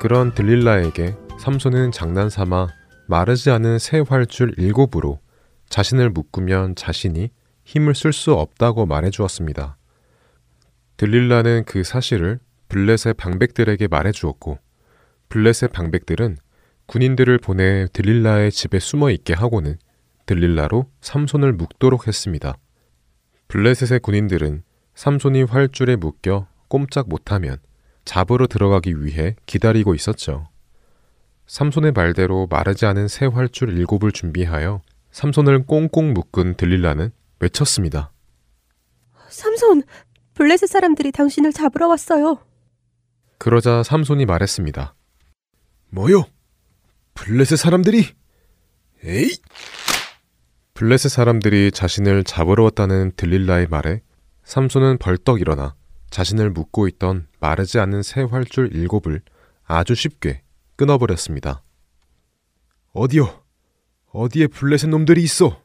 그런 0.00 0.34
들릴라에게 0.34 1.14
삼손은 1.38 1.92
장난삼아 1.92 2.66
마르지 3.06 3.52
않은 3.52 3.78
새 3.78 4.00
활줄 4.00 4.54
일곱으로 4.58 5.20
자신을 5.68 6.10
묶으면 6.10 6.74
자신이 6.74 7.30
힘을 7.72 7.94
쓸 7.94 8.12
수 8.12 8.34
없다고 8.34 8.84
말해 8.84 9.08
주었습니다. 9.08 9.78
들릴라는 10.98 11.64
그 11.64 11.84
사실을 11.84 12.38
블렛의 12.68 13.14
방백들에게 13.16 13.88
말해 13.88 14.12
주었고 14.12 14.58
블렛의 15.30 15.70
방백들은 15.72 16.36
군인들을 16.84 17.38
보내 17.38 17.86
들릴라의 17.94 18.52
집에 18.52 18.78
숨어 18.78 19.10
있게 19.10 19.32
하고는 19.32 19.78
들릴라로 20.26 20.90
삼손을 21.00 21.54
묶도록 21.54 22.06
했습니다. 22.06 22.58
블레셋의 23.48 24.00
군인들은 24.00 24.64
삼손이 24.94 25.44
활줄에 25.44 25.96
묶여 25.96 26.46
꼼짝 26.68 27.08
못하면 27.08 27.56
잡으러 28.04 28.46
들어가기 28.46 29.02
위해 29.02 29.34
기다리고 29.46 29.94
있었죠. 29.94 30.46
삼손의 31.46 31.92
말대로 31.92 32.46
마르지 32.50 32.84
않은 32.84 33.08
새 33.08 33.24
활줄 33.24 33.70
일곱을 33.78 34.12
준비하여 34.12 34.82
삼손을 35.10 35.64
꽁꽁 35.64 36.12
묶은 36.12 36.56
들릴라는 36.56 37.12
외쳤습니다. 37.42 38.12
삼손, 39.28 39.82
블레셋 40.34 40.68
사람들이 40.68 41.12
당신을 41.12 41.52
잡으러 41.52 41.88
왔어요. 41.88 42.38
그러자 43.38 43.82
삼손이 43.82 44.24
말했습니다. 44.26 44.94
뭐요? 45.90 46.24
블레셋 47.14 47.58
사람들이? 47.58 48.06
에이! 49.04 49.36
블레셋 50.74 51.10
사람들이 51.10 51.72
자신을 51.72 52.24
잡으러 52.24 52.64
왔다는 52.64 53.12
들릴라의 53.16 53.66
말에 53.66 54.02
삼손은 54.44 54.98
벌떡 54.98 55.40
일어나 55.40 55.74
자신을 56.10 56.50
묶고 56.50 56.88
있던 56.88 57.26
마르지 57.40 57.78
않은 57.78 58.02
새 58.02 58.22
활줄 58.22 58.74
일곱을 58.74 59.22
아주 59.64 59.94
쉽게 59.94 60.42
끊어버렸습니다. 60.76 61.62
어디요? 62.92 63.42
어디에 64.12 64.46
블레셋 64.46 64.90
놈들이 64.90 65.22
있어? 65.22 65.62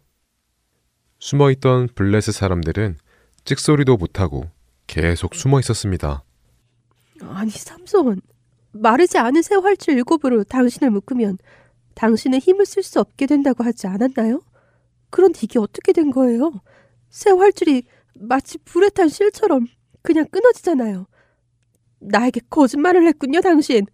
숨어있던 1.19 1.89
블레셋 1.95 2.33
사람들은 2.33 2.97
찍소리도 3.45 3.97
못하고 3.97 4.49
계속 4.87 5.35
숨어 5.35 5.59
있었습니다. 5.59 6.23
아니 7.21 7.49
삼손 7.49 8.21
마르지 8.73 9.17
않은 9.17 9.41
새 9.41 9.55
활줄 9.55 9.95
일곱으로 9.95 10.43
당신을 10.43 10.91
묶으면 10.91 11.37
당신은 11.95 12.39
힘을 12.39 12.65
쓸 12.65 12.83
수 12.83 12.99
없게 12.99 13.25
된다고 13.25 13.63
하지 13.63 13.87
않았나요? 13.87 14.41
그런데 15.09 15.39
이게 15.43 15.57
어떻게 15.57 15.93
된 15.93 16.11
거예요? 16.11 16.61
새 17.09 17.31
활줄이 17.31 17.83
마치 18.19 18.57
불에 18.59 18.89
탄 18.89 19.09
실처럼 19.09 19.67
그냥 20.03 20.27
끊어지잖아요. 20.27 21.07
나에게 21.99 22.41
거짓말을 22.49 23.07
했군요, 23.07 23.41
당신. 23.41 23.85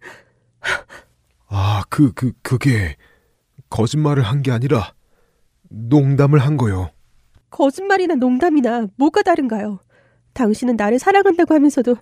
아, 1.48 1.82
그, 1.88 2.12
그, 2.12 2.32
그게 2.42 2.96
거짓말을 3.70 4.22
한 4.22 4.42
게 4.42 4.50
아니라 4.50 4.92
농담을 5.70 6.38
한 6.40 6.56
거요. 6.56 6.90
거짓말이나 7.54 8.16
농담이나 8.16 8.88
뭐가 8.96 9.22
다른가요? 9.22 9.78
당신은 10.32 10.74
나를 10.74 10.98
사랑한다고 10.98 11.54
하면서도 11.54 11.94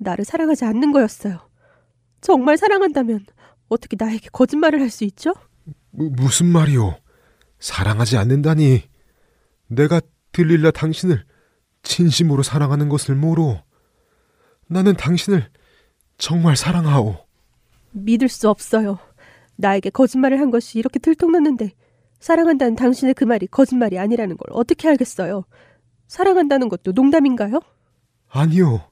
나를 0.00 0.26
사랑하지 0.26 0.66
않는 0.66 0.92
거였어요. 0.92 1.48
정말 2.20 2.58
사랑한다면 2.58 3.24
어떻게 3.68 3.96
나에게 3.98 4.28
거짓말을 4.30 4.82
할 4.82 4.90
수 4.90 5.04
있죠? 5.04 5.32
무, 5.92 6.10
무슨 6.10 6.46
말이오? 6.48 6.94
사랑하지 7.58 8.18
않는다니. 8.18 8.82
내가 9.68 10.02
들릴라 10.32 10.72
당신을 10.72 11.24
진심으로 11.82 12.42
사랑하는 12.42 12.90
것을 12.90 13.14
모르. 13.14 13.56
나는 14.68 14.94
당신을 14.94 15.48
정말 16.18 16.54
사랑하오. 16.54 17.16
믿을 17.92 18.28
수 18.28 18.50
없어요. 18.50 18.98
나에게 19.56 19.88
거짓말을 19.88 20.38
한 20.38 20.50
것이 20.50 20.78
이렇게 20.78 20.98
들통났는데 20.98 21.72
사랑한다는 22.20 22.74
당신의 22.76 23.14
그 23.14 23.24
말이 23.24 23.46
거짓말이 23.46 23.98
아니라는 23.98 24.36
걸 24.36 24.46
어떻게 24.52 24.88
알겠어요? 24.88 25.44
사랑한다는 26.08 26.68
것도 26.68 26.92
농담인가요? 26.92 27.60
아니요. 28.28 28.90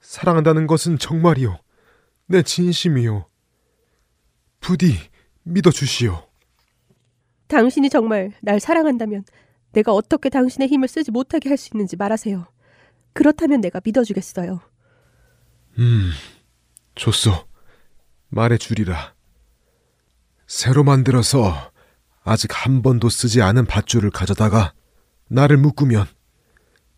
사랑한다는 0.00 0.66
것은 0.66 0.98
정말이요. 0.98 1.58
내 2.26 2.42
진심이요. 2.42 3.26
부디 4.60 4.94
믿어주시오. 5.44 6.26
당신이 7.46 7.88
정말 7.90 8.32
날 8.42 8.58
사랑한다면 8.60 9.24
내가 9.72 9.92
어떻게 9.92 10.28
당신의 10.28 10.68
힘을 10.68 10.88
쓰지 10.88 11.10
못하게 11.10 11.48
할 11.48 11.56
수 11.58 11.70
있는지 11.72 11.96
말하세요. 11.96 12.46
그렇다면 13.12 13.60
내가 13.60 13.80
믿어주겠어요. 13.84 14.60
음, 15.78 16.10
좋소. 16.94 17.30
말해주리라. 18.28 19.14
새로 20.46 20.84
만들어서 20.84 21.70
아직 22.26 22.50
한 22.52 22.82
번도 22.82 23.08
쓰지 23.08 23.40
않은 23.40 23.66
밧줄을 23.66 24.10
가져다가 24.10 24.74
나를 25.28 25.56
묶으면 25.58 26.06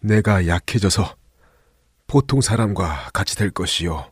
내가 0.00 0.46
약해져서 0.46 1.16
보통 2.06 2.40
사람과 2.40 3.10
같이 3.12 3.36
될 3.36 3.50
것이요. 3.50 4.10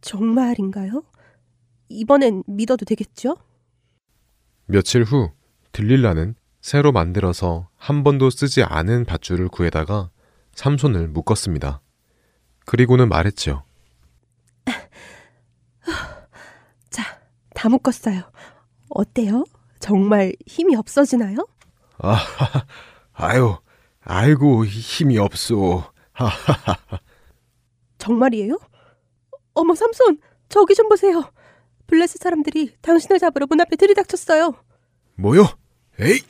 정말인가요? 0.00 1.02
이번엔 1.88 2.44
믿어도 2.46 2.84
되겠죠? 2.84 3.36
며칠 4.66 5.02
후 5.02 5.32
들릴라는 5.72 6.36
새로 6.60 6.92
만들어서 6.92 7.68
한 7.76 8.04
번도 8.04 8.30
쓰지 8.30 8.62
않은 8.62 9.06
밧줄을 9.06 9.48
구해다가 9.48 10.10
삼손을 10.54 11.08
묶었습니다. 11.08 11.80
그리고는 12.64 13.08
말했죠. 13.08 13.64
자, 16.90 17.20
다 17.54 17.68
묶었어요. 17.68 18.22
어때요? 18.90 19.44
정말 19.78 20.32
힘이 20.46 20.76
없어지나요? 20.76 21.46
아, 21.98 22.18
아유, 23.14 23.56
아이고 24.04 24.64
힘이 24.66 25.18
없소. 25.18 25.84
하하하. 26.12 26.76
정말이에요? 27.98 28.58
어머 29.54 29.74
삼손, 29.74 30.18
저기 30.48 30.74
좀 30.74 30.88
보세요. 30.88 31.30
블레스 31.86 32.18
사람들이 32.18 32.76
당신을 32.80 33.18
잡으러 33.18 33.46
문 33.46 33.60
앞에 33.60 33.76
들이닥쳤어요. 33.76 34.54
뭐요? 35.16 35.48
에이! 36.00 36.20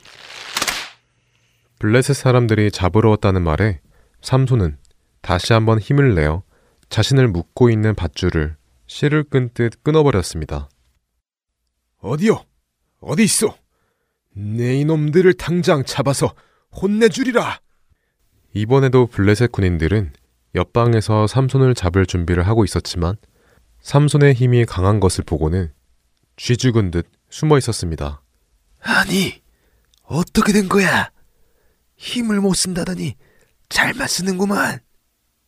블레셋 1.79 2.15
사람들이 2.15 2.71
잡으러 2.71 3.11
왔다는 3.11 3.43
말에 3.43 3.81
삼손은 4.21 4.77
다시 5.21 5.53
한번 5.53 5.79
힘을 5.79 6.15
내어 6.15 6.43
자신을 6.89 7.27
묶고 7.27 7.69
있는 7.69 7.93
밧줄을 7.95 8.57
실을 8.87 9.23
끈 9.23 9.49
듯 9.53 9.83
끊어버렸습니다. 9.83 10.69
어디요? 11.99 12.43
어디 12.99 13.23
있어? 13.23 13.55
내 14.33 14.75
이놈들을 14.79 15.33
당장 15.33 15.83
잡아서 15.83 16.33
혼내주리라! 16.71 17.59
이번에도 18.53 19.07
블레셋 19.07 19.51
군인들은 19.51 20.13
옆방에서 20.55 21.27
삼손을 21.27 21.75
잡을 21.75 22.05
준비를 22.05 22.47
하고 22.47 22.63
있었지만 22.63 23.15
삼손의 23.81 24.33
힘이 24.33 24.65
강한 24.65 24.99
것을 24.99 25.23
보고는 25.23 25.71
쥐 26.35 26.57
죽은 26.57 26.91
듯 26.91 27.07
숨어 27.29 27.57
있었습니다. 27.57 28.21
아니, 28.81 29.41
어떻게 30.03 30.51
된 30.53 30.67
거야? 30.67 31.11
힘을 31.97 32.41
못 32.41 32.53
쓴다더니 32.53 33.15
잘만 33.69 34.07
쓰는구만. 34.07 34.79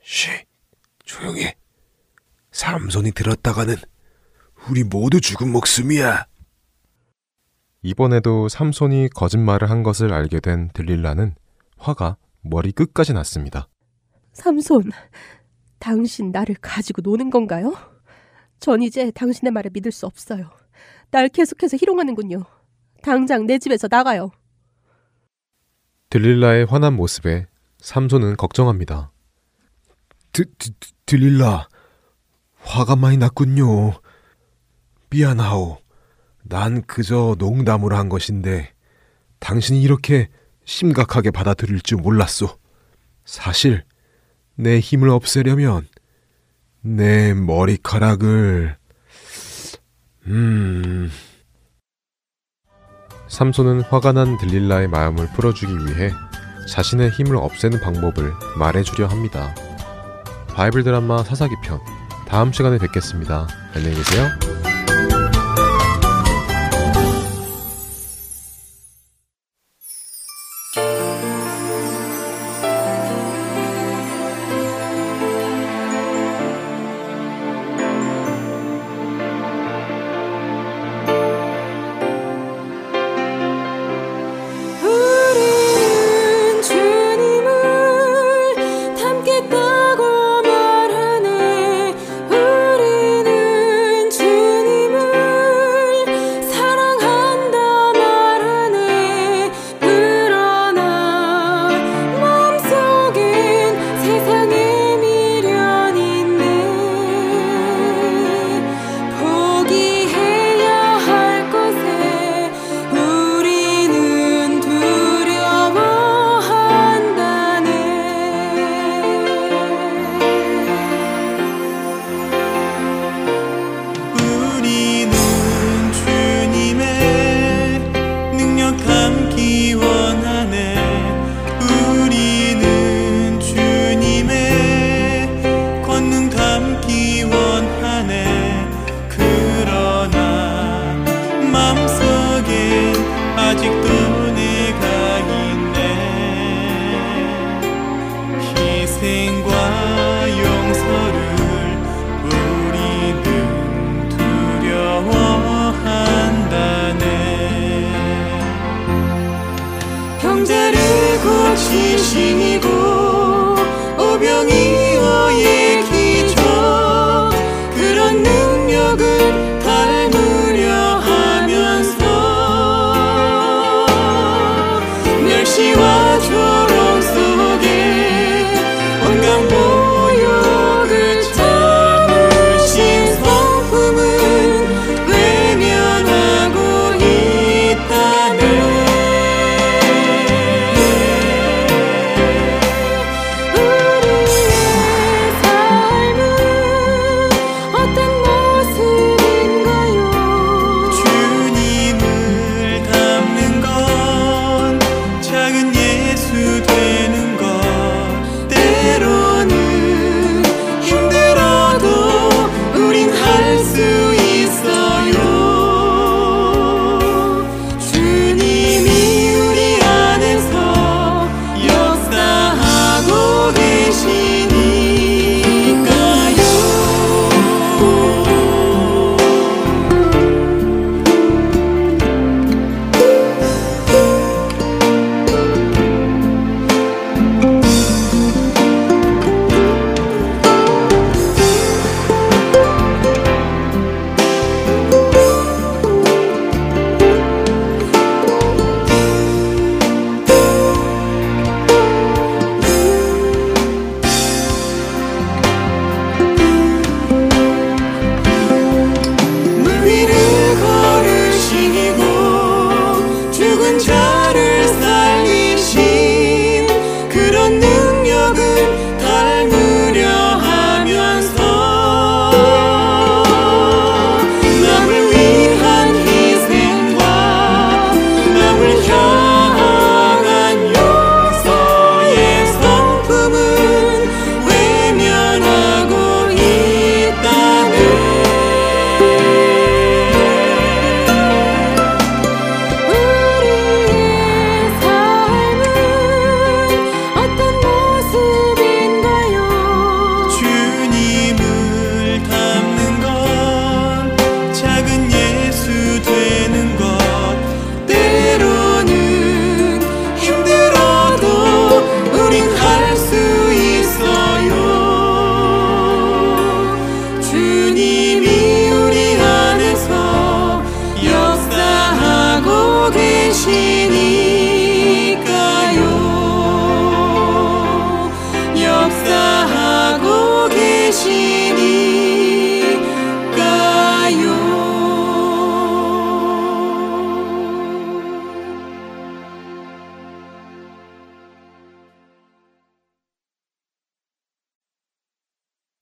쉬, 0.03 0.29
조용히. 1.05 1.53
삼손이 2.51 3.13
들었다가는 3.13 3.77
우리 4.69 4.83
모두 4.83 5.21
죽은 5.21 5.51
목숨이야. 5.51 6.25
이번에도 7.83 8.47
삼손이 8.47 9.09
거짓말을 9.09 9.69
한 9.69 9.81
것을 9.83 10.13
알게 10.13 10.39
된 10.39 10.69
들릴라는 10.73 11.35
화가 11.77 12.17
머리 12.41 12.71
끝까지 12.71 13.13
났습니다. 13.13 13.67
삼손, 14.33 14.91
당신 15.79 16.31
나를 16.31 16.55
가지고 16.61 17.01
노는 17.01 17.31
건가요? 17.31 17.75
전 18.59 18.83
이제 18.83 19.09
당신의 19.11 19.51
말을 19.51 19.71
믿을 19.73 19.91
수 19.91 20.05
없어요. 20.05 20.51
날 21.09 21.27
계속해서 21.27 21.77
희롱하는군요. 21.77 22.45
당장 23.01 23.47
내 23.47 23.57
집에서 23.57 23.87
나가요. 23.89 24.29
들릴라의 26.11 26.65
화난 26.65 26.93
모습에 26.93 27.47
삼손은 27.79 28.37
걱정합니다. 28.37 29.11
드, 30.31 30.45
드, 30.57 30.71
드, 30.79 30.91
들릴라, 31.07 31.67
화가 32.57 32.95
많이 32.95 33.17
났군요. 33.17 33.93
미안하오. 35.09 35.79
난 36.43 36.81
그저 36.83 37.35
농담으로 37.37 37.95
한 37.95 38.09
것인데 38.09 38.71
당신이 39.39 39.81
이렇게 39.81 40.29
심각하게 40.65 41.31
받아들일 41.31 41.81
줄 41.81 41.97
몰랐소. 41.97 42.57
사실 43.25 43.83
내 44.55 44.79
힘을 44.79 45.09
없애려면 45.09 45.87
내 46.81 47.33
머리카락을 47.33 48.77
음 50.27 51.11
삼손은 53.27 53.81
화가 53.81 54.11
난 54.11 54.37
들릴라의 54.37 54.87
마음을 54.87 55.27
풀어주기 55.33 55.73
위해 55.73 56.11
자신의 56.67 57.11
힘을 57.11 57.37
없애는 57.37 57.79
방법을 57.79 58.33
말해주려 58.57 59.07
합니다. 59.07 59.55
바이블 60.53 60.83
드라마 60.83 61.23
사사기 61.23 61.55
편 61.63 61.79
다음 62.27 62.51
시간에 62.51 62.77
뵙겠습니다. 62.77 63.47
안녕히 63.73 63.95
계세요. 63.95 64.60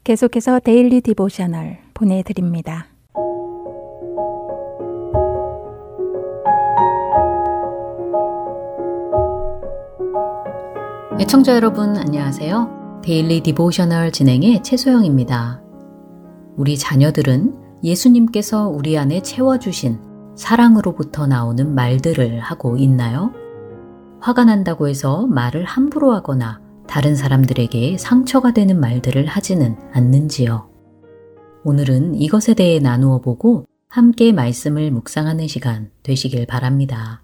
계속해서 0.10 0.60
Daily 0.62 1.02
Devotional 1.02 1.78
보내드립니다. 1.94 2.88
애청자 11.20 11.54
여러분 11.54 11.96
안녕하세요. 11.96 13.02
Daily 13.04 13.42
Devotional 13.42 14.12
진행의 14.12 14.64
최소영입니다. 14.64 15.62
우리 16.58 16.76
자녀들은 16.76 17.84
예수님께서 17.84 18.68
우리 18.68 18.98
안에 18.98 19.22
채워주신 19.22 20.00
사랑으로부터 20.36 21.28
나오는 21.28 21.76
말들을 21.76 22.40
하고 22.40 22.78
있나요? 22.78 23.32
화가 24.22 24.46
난다고 24.46 24.88
해서 24.88 25.28
말을 25.28 25.66
함부로 25.66 26.14
하거나 26.16 26.68
다른 26.90 27.16
사람들에게 27.16 28.00
상처가 28.00 28.52
되는 28.52 28.80
말들을 28.80 29.28
하지는 29.28 29.78
않는지요. 29.94 30.68
오늘은 31.64 32.16
이것에 32.16 32.56
대해 32.56 32.80
나누어 32.80 33.22
보고 33.22 33.66
함께 33.90 34.32
말씀을 34.32 34.90
묵상하는 34.90 35.48
시간 35.48 35.92
되시길 36.02 36.48
바랍니다. 36.48 37.22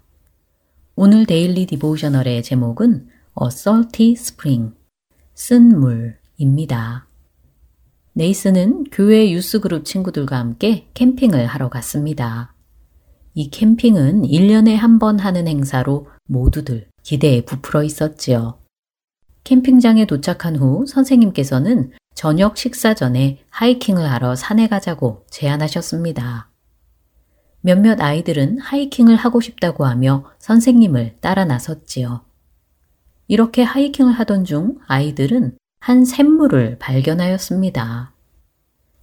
오늘 0.94 1.26
Daily 1.26 1.66
Devotional의 1.66 2.44
제목은 2.44 3.08
A 3.42 3.48
Salty 3.50 4.12
Spring, 4.12 4.72
쓴 5.34 5.80
물입니다. 5.80 7.08
네이스는 8.12 8.84
교회 8.92 9.30
youth 9.32 9.58
group 9.58 9.84
친구들과 9.84 10.38
함께 10.38 10.88
캠핑을 10.94 11.44
하러 11.46 11.68
갔습니다. 11.68 12.54
이 13.34 13.50
캠핑은 13.50 14.22
1년에 14.22 14.76
한 14.76 14.98
번 15.00 15.18
하는 15.18 15.48
행사로 15.48 16.06
모두들 16.28 16.86
기대에 17.02 17.44
부풀어 17.44 17.82
있었지요. 17.82 18.58
캠핑장에 19.46 20.06
도착한 20.06 20.56
후 20.56 20.84
선생님께서는 20.88 21.92
저녁 22.16 22.58
식사 22.58 22.94
전에 22.94 23.38
하이킹을 23.50 24.10
하러 24.10 24.34
산에 24.34 24.66
가자고 24.66 25.24
제안하셨습니다. 25.30 26.50
몇몇 27.60 28.00
아이들은 28.00 28.58
하이킹을 28.58 29.14
하고 29.14 29.40
싶다고 29.40 29.86
하며 29.86 30.24
선생님을 30.40 31.18
따라 31.20 31.44
나섰지요. 31.44 32.24
이렇게 33.28 33.62
하이킹을 33.62 34.14
하던 34.14 34.44
중 34.44 34.78
아이들은 34.88 35.56
한 35.78 36.04
샘물을 36.04 36.78
발견하였습니다. 36.80 38.14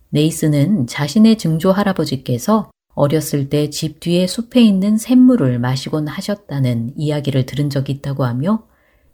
네이스는 0.09 0.87
자신의 0.87 1.37
증조 1.37 1.71
할아버지께서 1.71 2.69
어렸을 2.95 3.47
때 3.47 3.69
집 3.69 4.01
뒤에 4.01 4.27
숲에 4.27 4.61
있는 4.61 4.97
샘물을 4.97 5.57
마시곤 5.59 6.09
하셨다는 6.09 6.95
이야기를 6.97 7.45
들은 7.45 7.69
적이 7.69 7.93
있다고 7.93 8.25
하며 8.25 8.67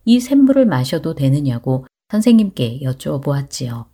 이 0.10 0.20
샘물을 0.20 0.66
마셔도 0.66 1.14
되느냐고 1.14 1.86
선생님께 2.10 2.82
여쭈어 2.82 3.22
보았지요. 3.22 3.86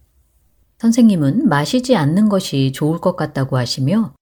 선생님은 0.77 1.49
마시지 1.49 1.97
않는 1.97 2.29
것이 2.29 2.71
좋을 2.71 2.99
것 2.99 3.17
같다고 3.17 3.57
하시며 3.57 4.13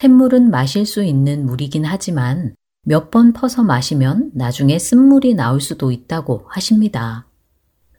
샘물은 0.00 0.50
마실 0.50 0.84
수 0.86 1.04
있는 1.04 1.46
물이긴 1.46 1.84
하지만 1.84 2.56
몇 2.82 3.12
번 3.12 3.32
퍼서 3.32 3.62
마시면 3.62 4.32
나중에 4.34 4.76
쓴물이 4.80 5.34
나올 5.34 5.60
수도 5.60 5.92
있다고 5.92 6.46
하십니다. 6.48 7.28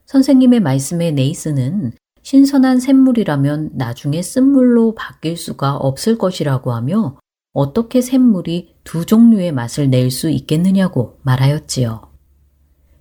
선생님의 0.07 0.59
말씀에 0.59 1.11
네이스는 1.11 1.93
신선한 2.23 2.81
샘물이라면 2.81 3.69
나중에 3.75 4.21
쓴물로 4.23 4.93
바뀔 4.95 5.37
수가 5.37 5.77
없을 5.77 6.17
것이라고 6.17 6.73
하며 6.73 7.17
어떻게 7.53 8.01
샘물이 8.01 8.75
두 8.83 9.05
종류의 9.05 9.53
맛을 9.53 9.89
낼 9.89 10.11
수 10.11 10.29
있겠느냐고 10.29 11.17
말하였지요. 11.21 12.06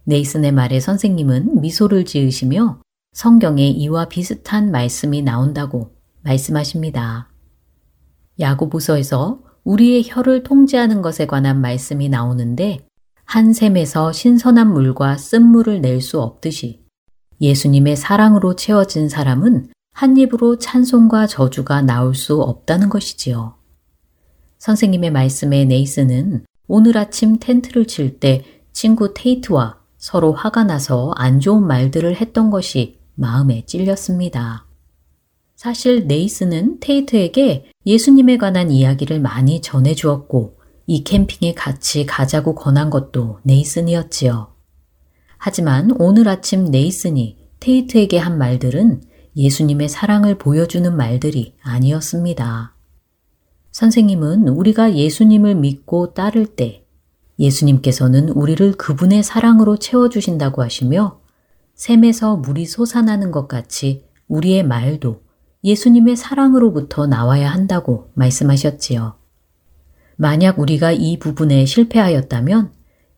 네이슨의 0.07 0.53
말에 0.53 0.79
선생님은 0.79 1.61
미소를 1.61 2.05
지으시며 2.05 2.81
성경에 3.13 3.67
이와 3.67 4.07
비슷한 4.09 4.71
말씀이 4.71 5.23
나온다고 5.23 5.97
말씀하십니다. 6.23 7.29
야고보서에서 8.39 9.41
우리의 9.65 10.05
혀를 10.07 10.45
통제하는 10.45 11.03
것에 11.03 11.27
관한 11.27 11.61
말씀이 11.61 12.09
나오는데 12.09 12.87
한 13.25 13.53
샘에서 13.53 14.13
신선한 14.13 14.73
물과 14.73 15.17
쓴물을 15.17 15.81
낼 15.81 16.01
수 16.01 16.21
없듯이 16.21 16.85
예수님의 17.41 17.97
사랑으로 17.97 18.55
채워진 18.55 19.09
사람은 19.09 19.71
한 19.93 20.17
입으로 20.17 20.59
찬송과 20.59 21.27
저주가 21.27 21.83
나올 21.83 22.15
수 22.15 22.41
없다는 22.41 22.91
것이지요. 22.91 23.57
선생님의 24.59 25.11
말씀에 25.11 25.65
네이스는 25.65 26.45
오늘 26.69 26.97
아침 26.97 27.39
텐트를 27.41 27.87
칠 27.87 28.21
때 28.21 28.45
친구 28.73 29.15
테이트와 29.15 29.76
서로 29.99 30.33
화가 30.33 30.65
나서 30.65 31.13
안 31.17 31.41
좋은 31.41 31.67
말들을 31.67 32.17
했던 32.17 32.51
것이 32.51 32.99
마음에 33.15 33.65
찔렸습니다. 33.67 34.67
사실 35.55 36.07
네이스는 36.07 36.81
테이트에게 36.81 37.71
예수님에 37.87 38.37
관한 38.37 38.71
이야기를 38.71 39.21
많이 39.21 39.63
전해 39.63 39.95
주었고 39.95 40.59
이 40.87 41.03
캠핑에 41.03 41.55
같이 41.55 42.07
가자고 42.07 42.55
권한 42.55 42.91
것도 42.91 43.41
네이슨이었지요. 43.43 44.55
하지만 45.39 45.93
오늘 45.99 46.29
아침 46.29 46.67
네이슨이 46.67 47.39
테이트에게 47.61 48.19
한 48.19 48.39
말들은 48.39 49.03
예수님의 49.37 49.89
사랑을 49.89 50.39
보여주는 50.39 50.95
말들이 50.95 51.55
아니었습니다. 51.63 52.75
선생님은 53.73 54.49
우리가 54.49 54.95
예수님을 54.95 55.57
믿고 55.57 56.15
따를 56.15 56.47
때 56.47 56.86
예수님께서는 57.39 58.31
우리를 58.31 58.73
그분의 58.73 59.23
사랑으로 59.23 59.77
채워주신다고 59.77 60.63
하시며 60.63 61.21
샘에서 61.75 62.37
물이 62.37 62.67
솟아나는 62.67 63.31
것 63.31 63.49
같이 63.49 64.05
우리의 64.29 64.65
말도 64.65 65.23
예수님의 65.63 66.17
사랑으로부터 66.17 67.07
나와야 67.07 67.51
한다고 67.51 68.11
말씀하셨지요. 68.15 69.17
만약 70.17 70.59
우리가 70.59 70.93
이 70.93 71.19
부분에 71.19 71.67
실패하였다면 71.67 72.73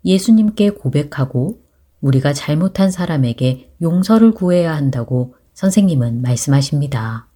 예수님께 0.04 0.70
고백하고 0.70 1.60
우리가 2.00 2.32
잘못한 2.32 2.90
사람에게 2.90 3.72
용서를 3.82 4.32
구해야 4.32 4.74
한다고 4.74 5.34
선생님은 5.54 6.22
말씀하십니다. 6.22 7.28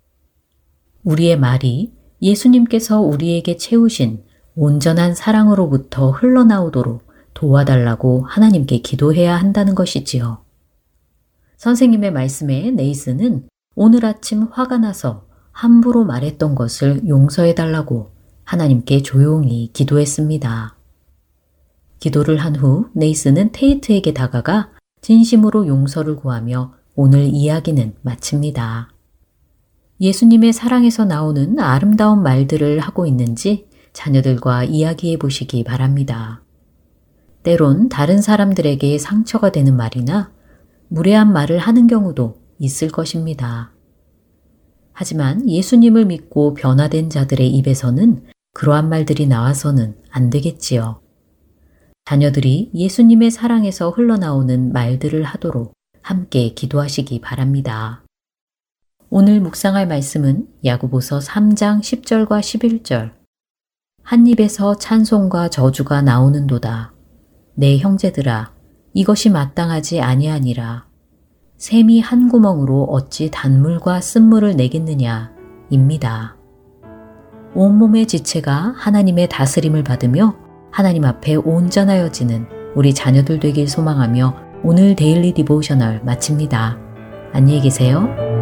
우리의 1.04 1.38
말이 1.38 1.92
예수님께서 2.20 3.00
우리에게 3.00 3.56
채우신 3.56 4.24
온전한 4.54 5.14
사랑으로부터 5.14 6.10
흘러나오도록 6.10 7.06
도와달라고 7.34 8.24
하나님께 8.26 8.78
기도해야 8.78 9.36
한다는 9.36 9.74
것이지요. 9.74 10.42
선생님의 11.56 12.12
말씀에 12.12 12.70
네이스는 12.72 13.48
오늘 13.74 14.04
아침 14.04 14.42
화가 14.42 14.78
나서 14.78 15.26
함부로 15.52 16.04
말했던 16.04 16.54
것을 16.54 17.08
용서해달라고 17.08 18.10
하나님께 18.44 19.02
조용히 19.02 19.70
기도했습니다. 19.72 20.76
기도를 22.00 22.38
한 22.38 22.56
후 22.56 22.88
네이스는 22.94 23.52
테이트에게 23.52 24.12
다가가 24.12 24.70
진심으로 25.00 25.66
용서를 25.66 26.16
구하며 26.16 26.74
오늘 26.94 27.24
이야기는 27.24 27.94
마칩니다. 28.02 28.90
예수님의 30.00 30.52
사랑에서 30.52 31.04
나오는 31.04 31.58
아름다운 31.58 32.22
말들을 32.22 32.80
하고 32.80 33.06
있는지 33.06 33.68
자녀들과 33.92 34.64
이야기해 34.64 35.18
보시기 35.18 35.64
바랍니다. 35.64 36.42
때론 37.42 37.88
다른 37.88 38.20
사람들에게 38.20 38.98
상처가 38.98 39.50
되는 39.50 39.76
말이나 39.76 40.32
무례한 40.88 41.32
말을 41.32 41.58
하는 41.58 41.86
경우도 41.86 42.36
있을 42.58 42.88
것입니다. 42.88 43.72
하지만 44.92 45.48
예수님을 45.48 46.04
믿고 46.04 46.54
변화된 46.54 47.10
자들의 47.10 47.48
입에서는 47.48 48.24
그러한 48.54 48.88
말들이 48.88 49.26
나와서는 49.26 49.96
안 50.10 50.30
되겠지요. 50.30 51.00
자녀들이 52.04 52.70
예수님의 52.74 53.30
사랑에서 53.30 53.90
흘러나오는 53.90 54.72
말들을 54.72 55.22
하도록 55.22 55.72
함께 56.02 56.52
기도하시기 56.52 57.20
바랍니다. 57.20 58.04
오늘 59.08 59.40
묵상할 59.40 59.86
말씀은 59.86 60.48
야구보서 60.64 61.20
3장 61.20 61.80
10절과 61.80 62.40
11절. 62.40 63.21
한 64.02 64.26
입에서 64.26 64.76
찬송과 64.76 65.48
저주가 65.48 66.02
나오는도다. 66.02 66.92
내 67.54 67.78
형제들아, 67.78 68.52
이것이 68.94 69.30
마땅하지 69.30 70.00
아니하니라. 70.00 70.86
샘이 71.56 72.00
한 72.00 72.28
구멍으로 72.28 72.84
어찌 72.84 73.30
단물과 73.30 74.00
쓴물을 74.00 74.56
내겠느냐, 74.56 75.32
입니다. 75.70 76.36
온몸의 77.54 78.06
지체가 78.06 78.74
하나님의 78.76 79.28
다스림을 79.28 79.84
받으며 79.84 80.34
하나님 80.70 81.04
앞에 81.04 81.36
온전하여지는 81.36 82.46
우리 82.74 82.94
자녀들 82.94 83.38
되길 83.38 83.68
소망하며 83.68 84.36
오늘 84.64 84.96
데일리 84.96 85.32
디보셔널 85.34 86.02
마칩니다. 86.04 86.78
안녕히 87.32 87.60
계세요. 87.60 88.41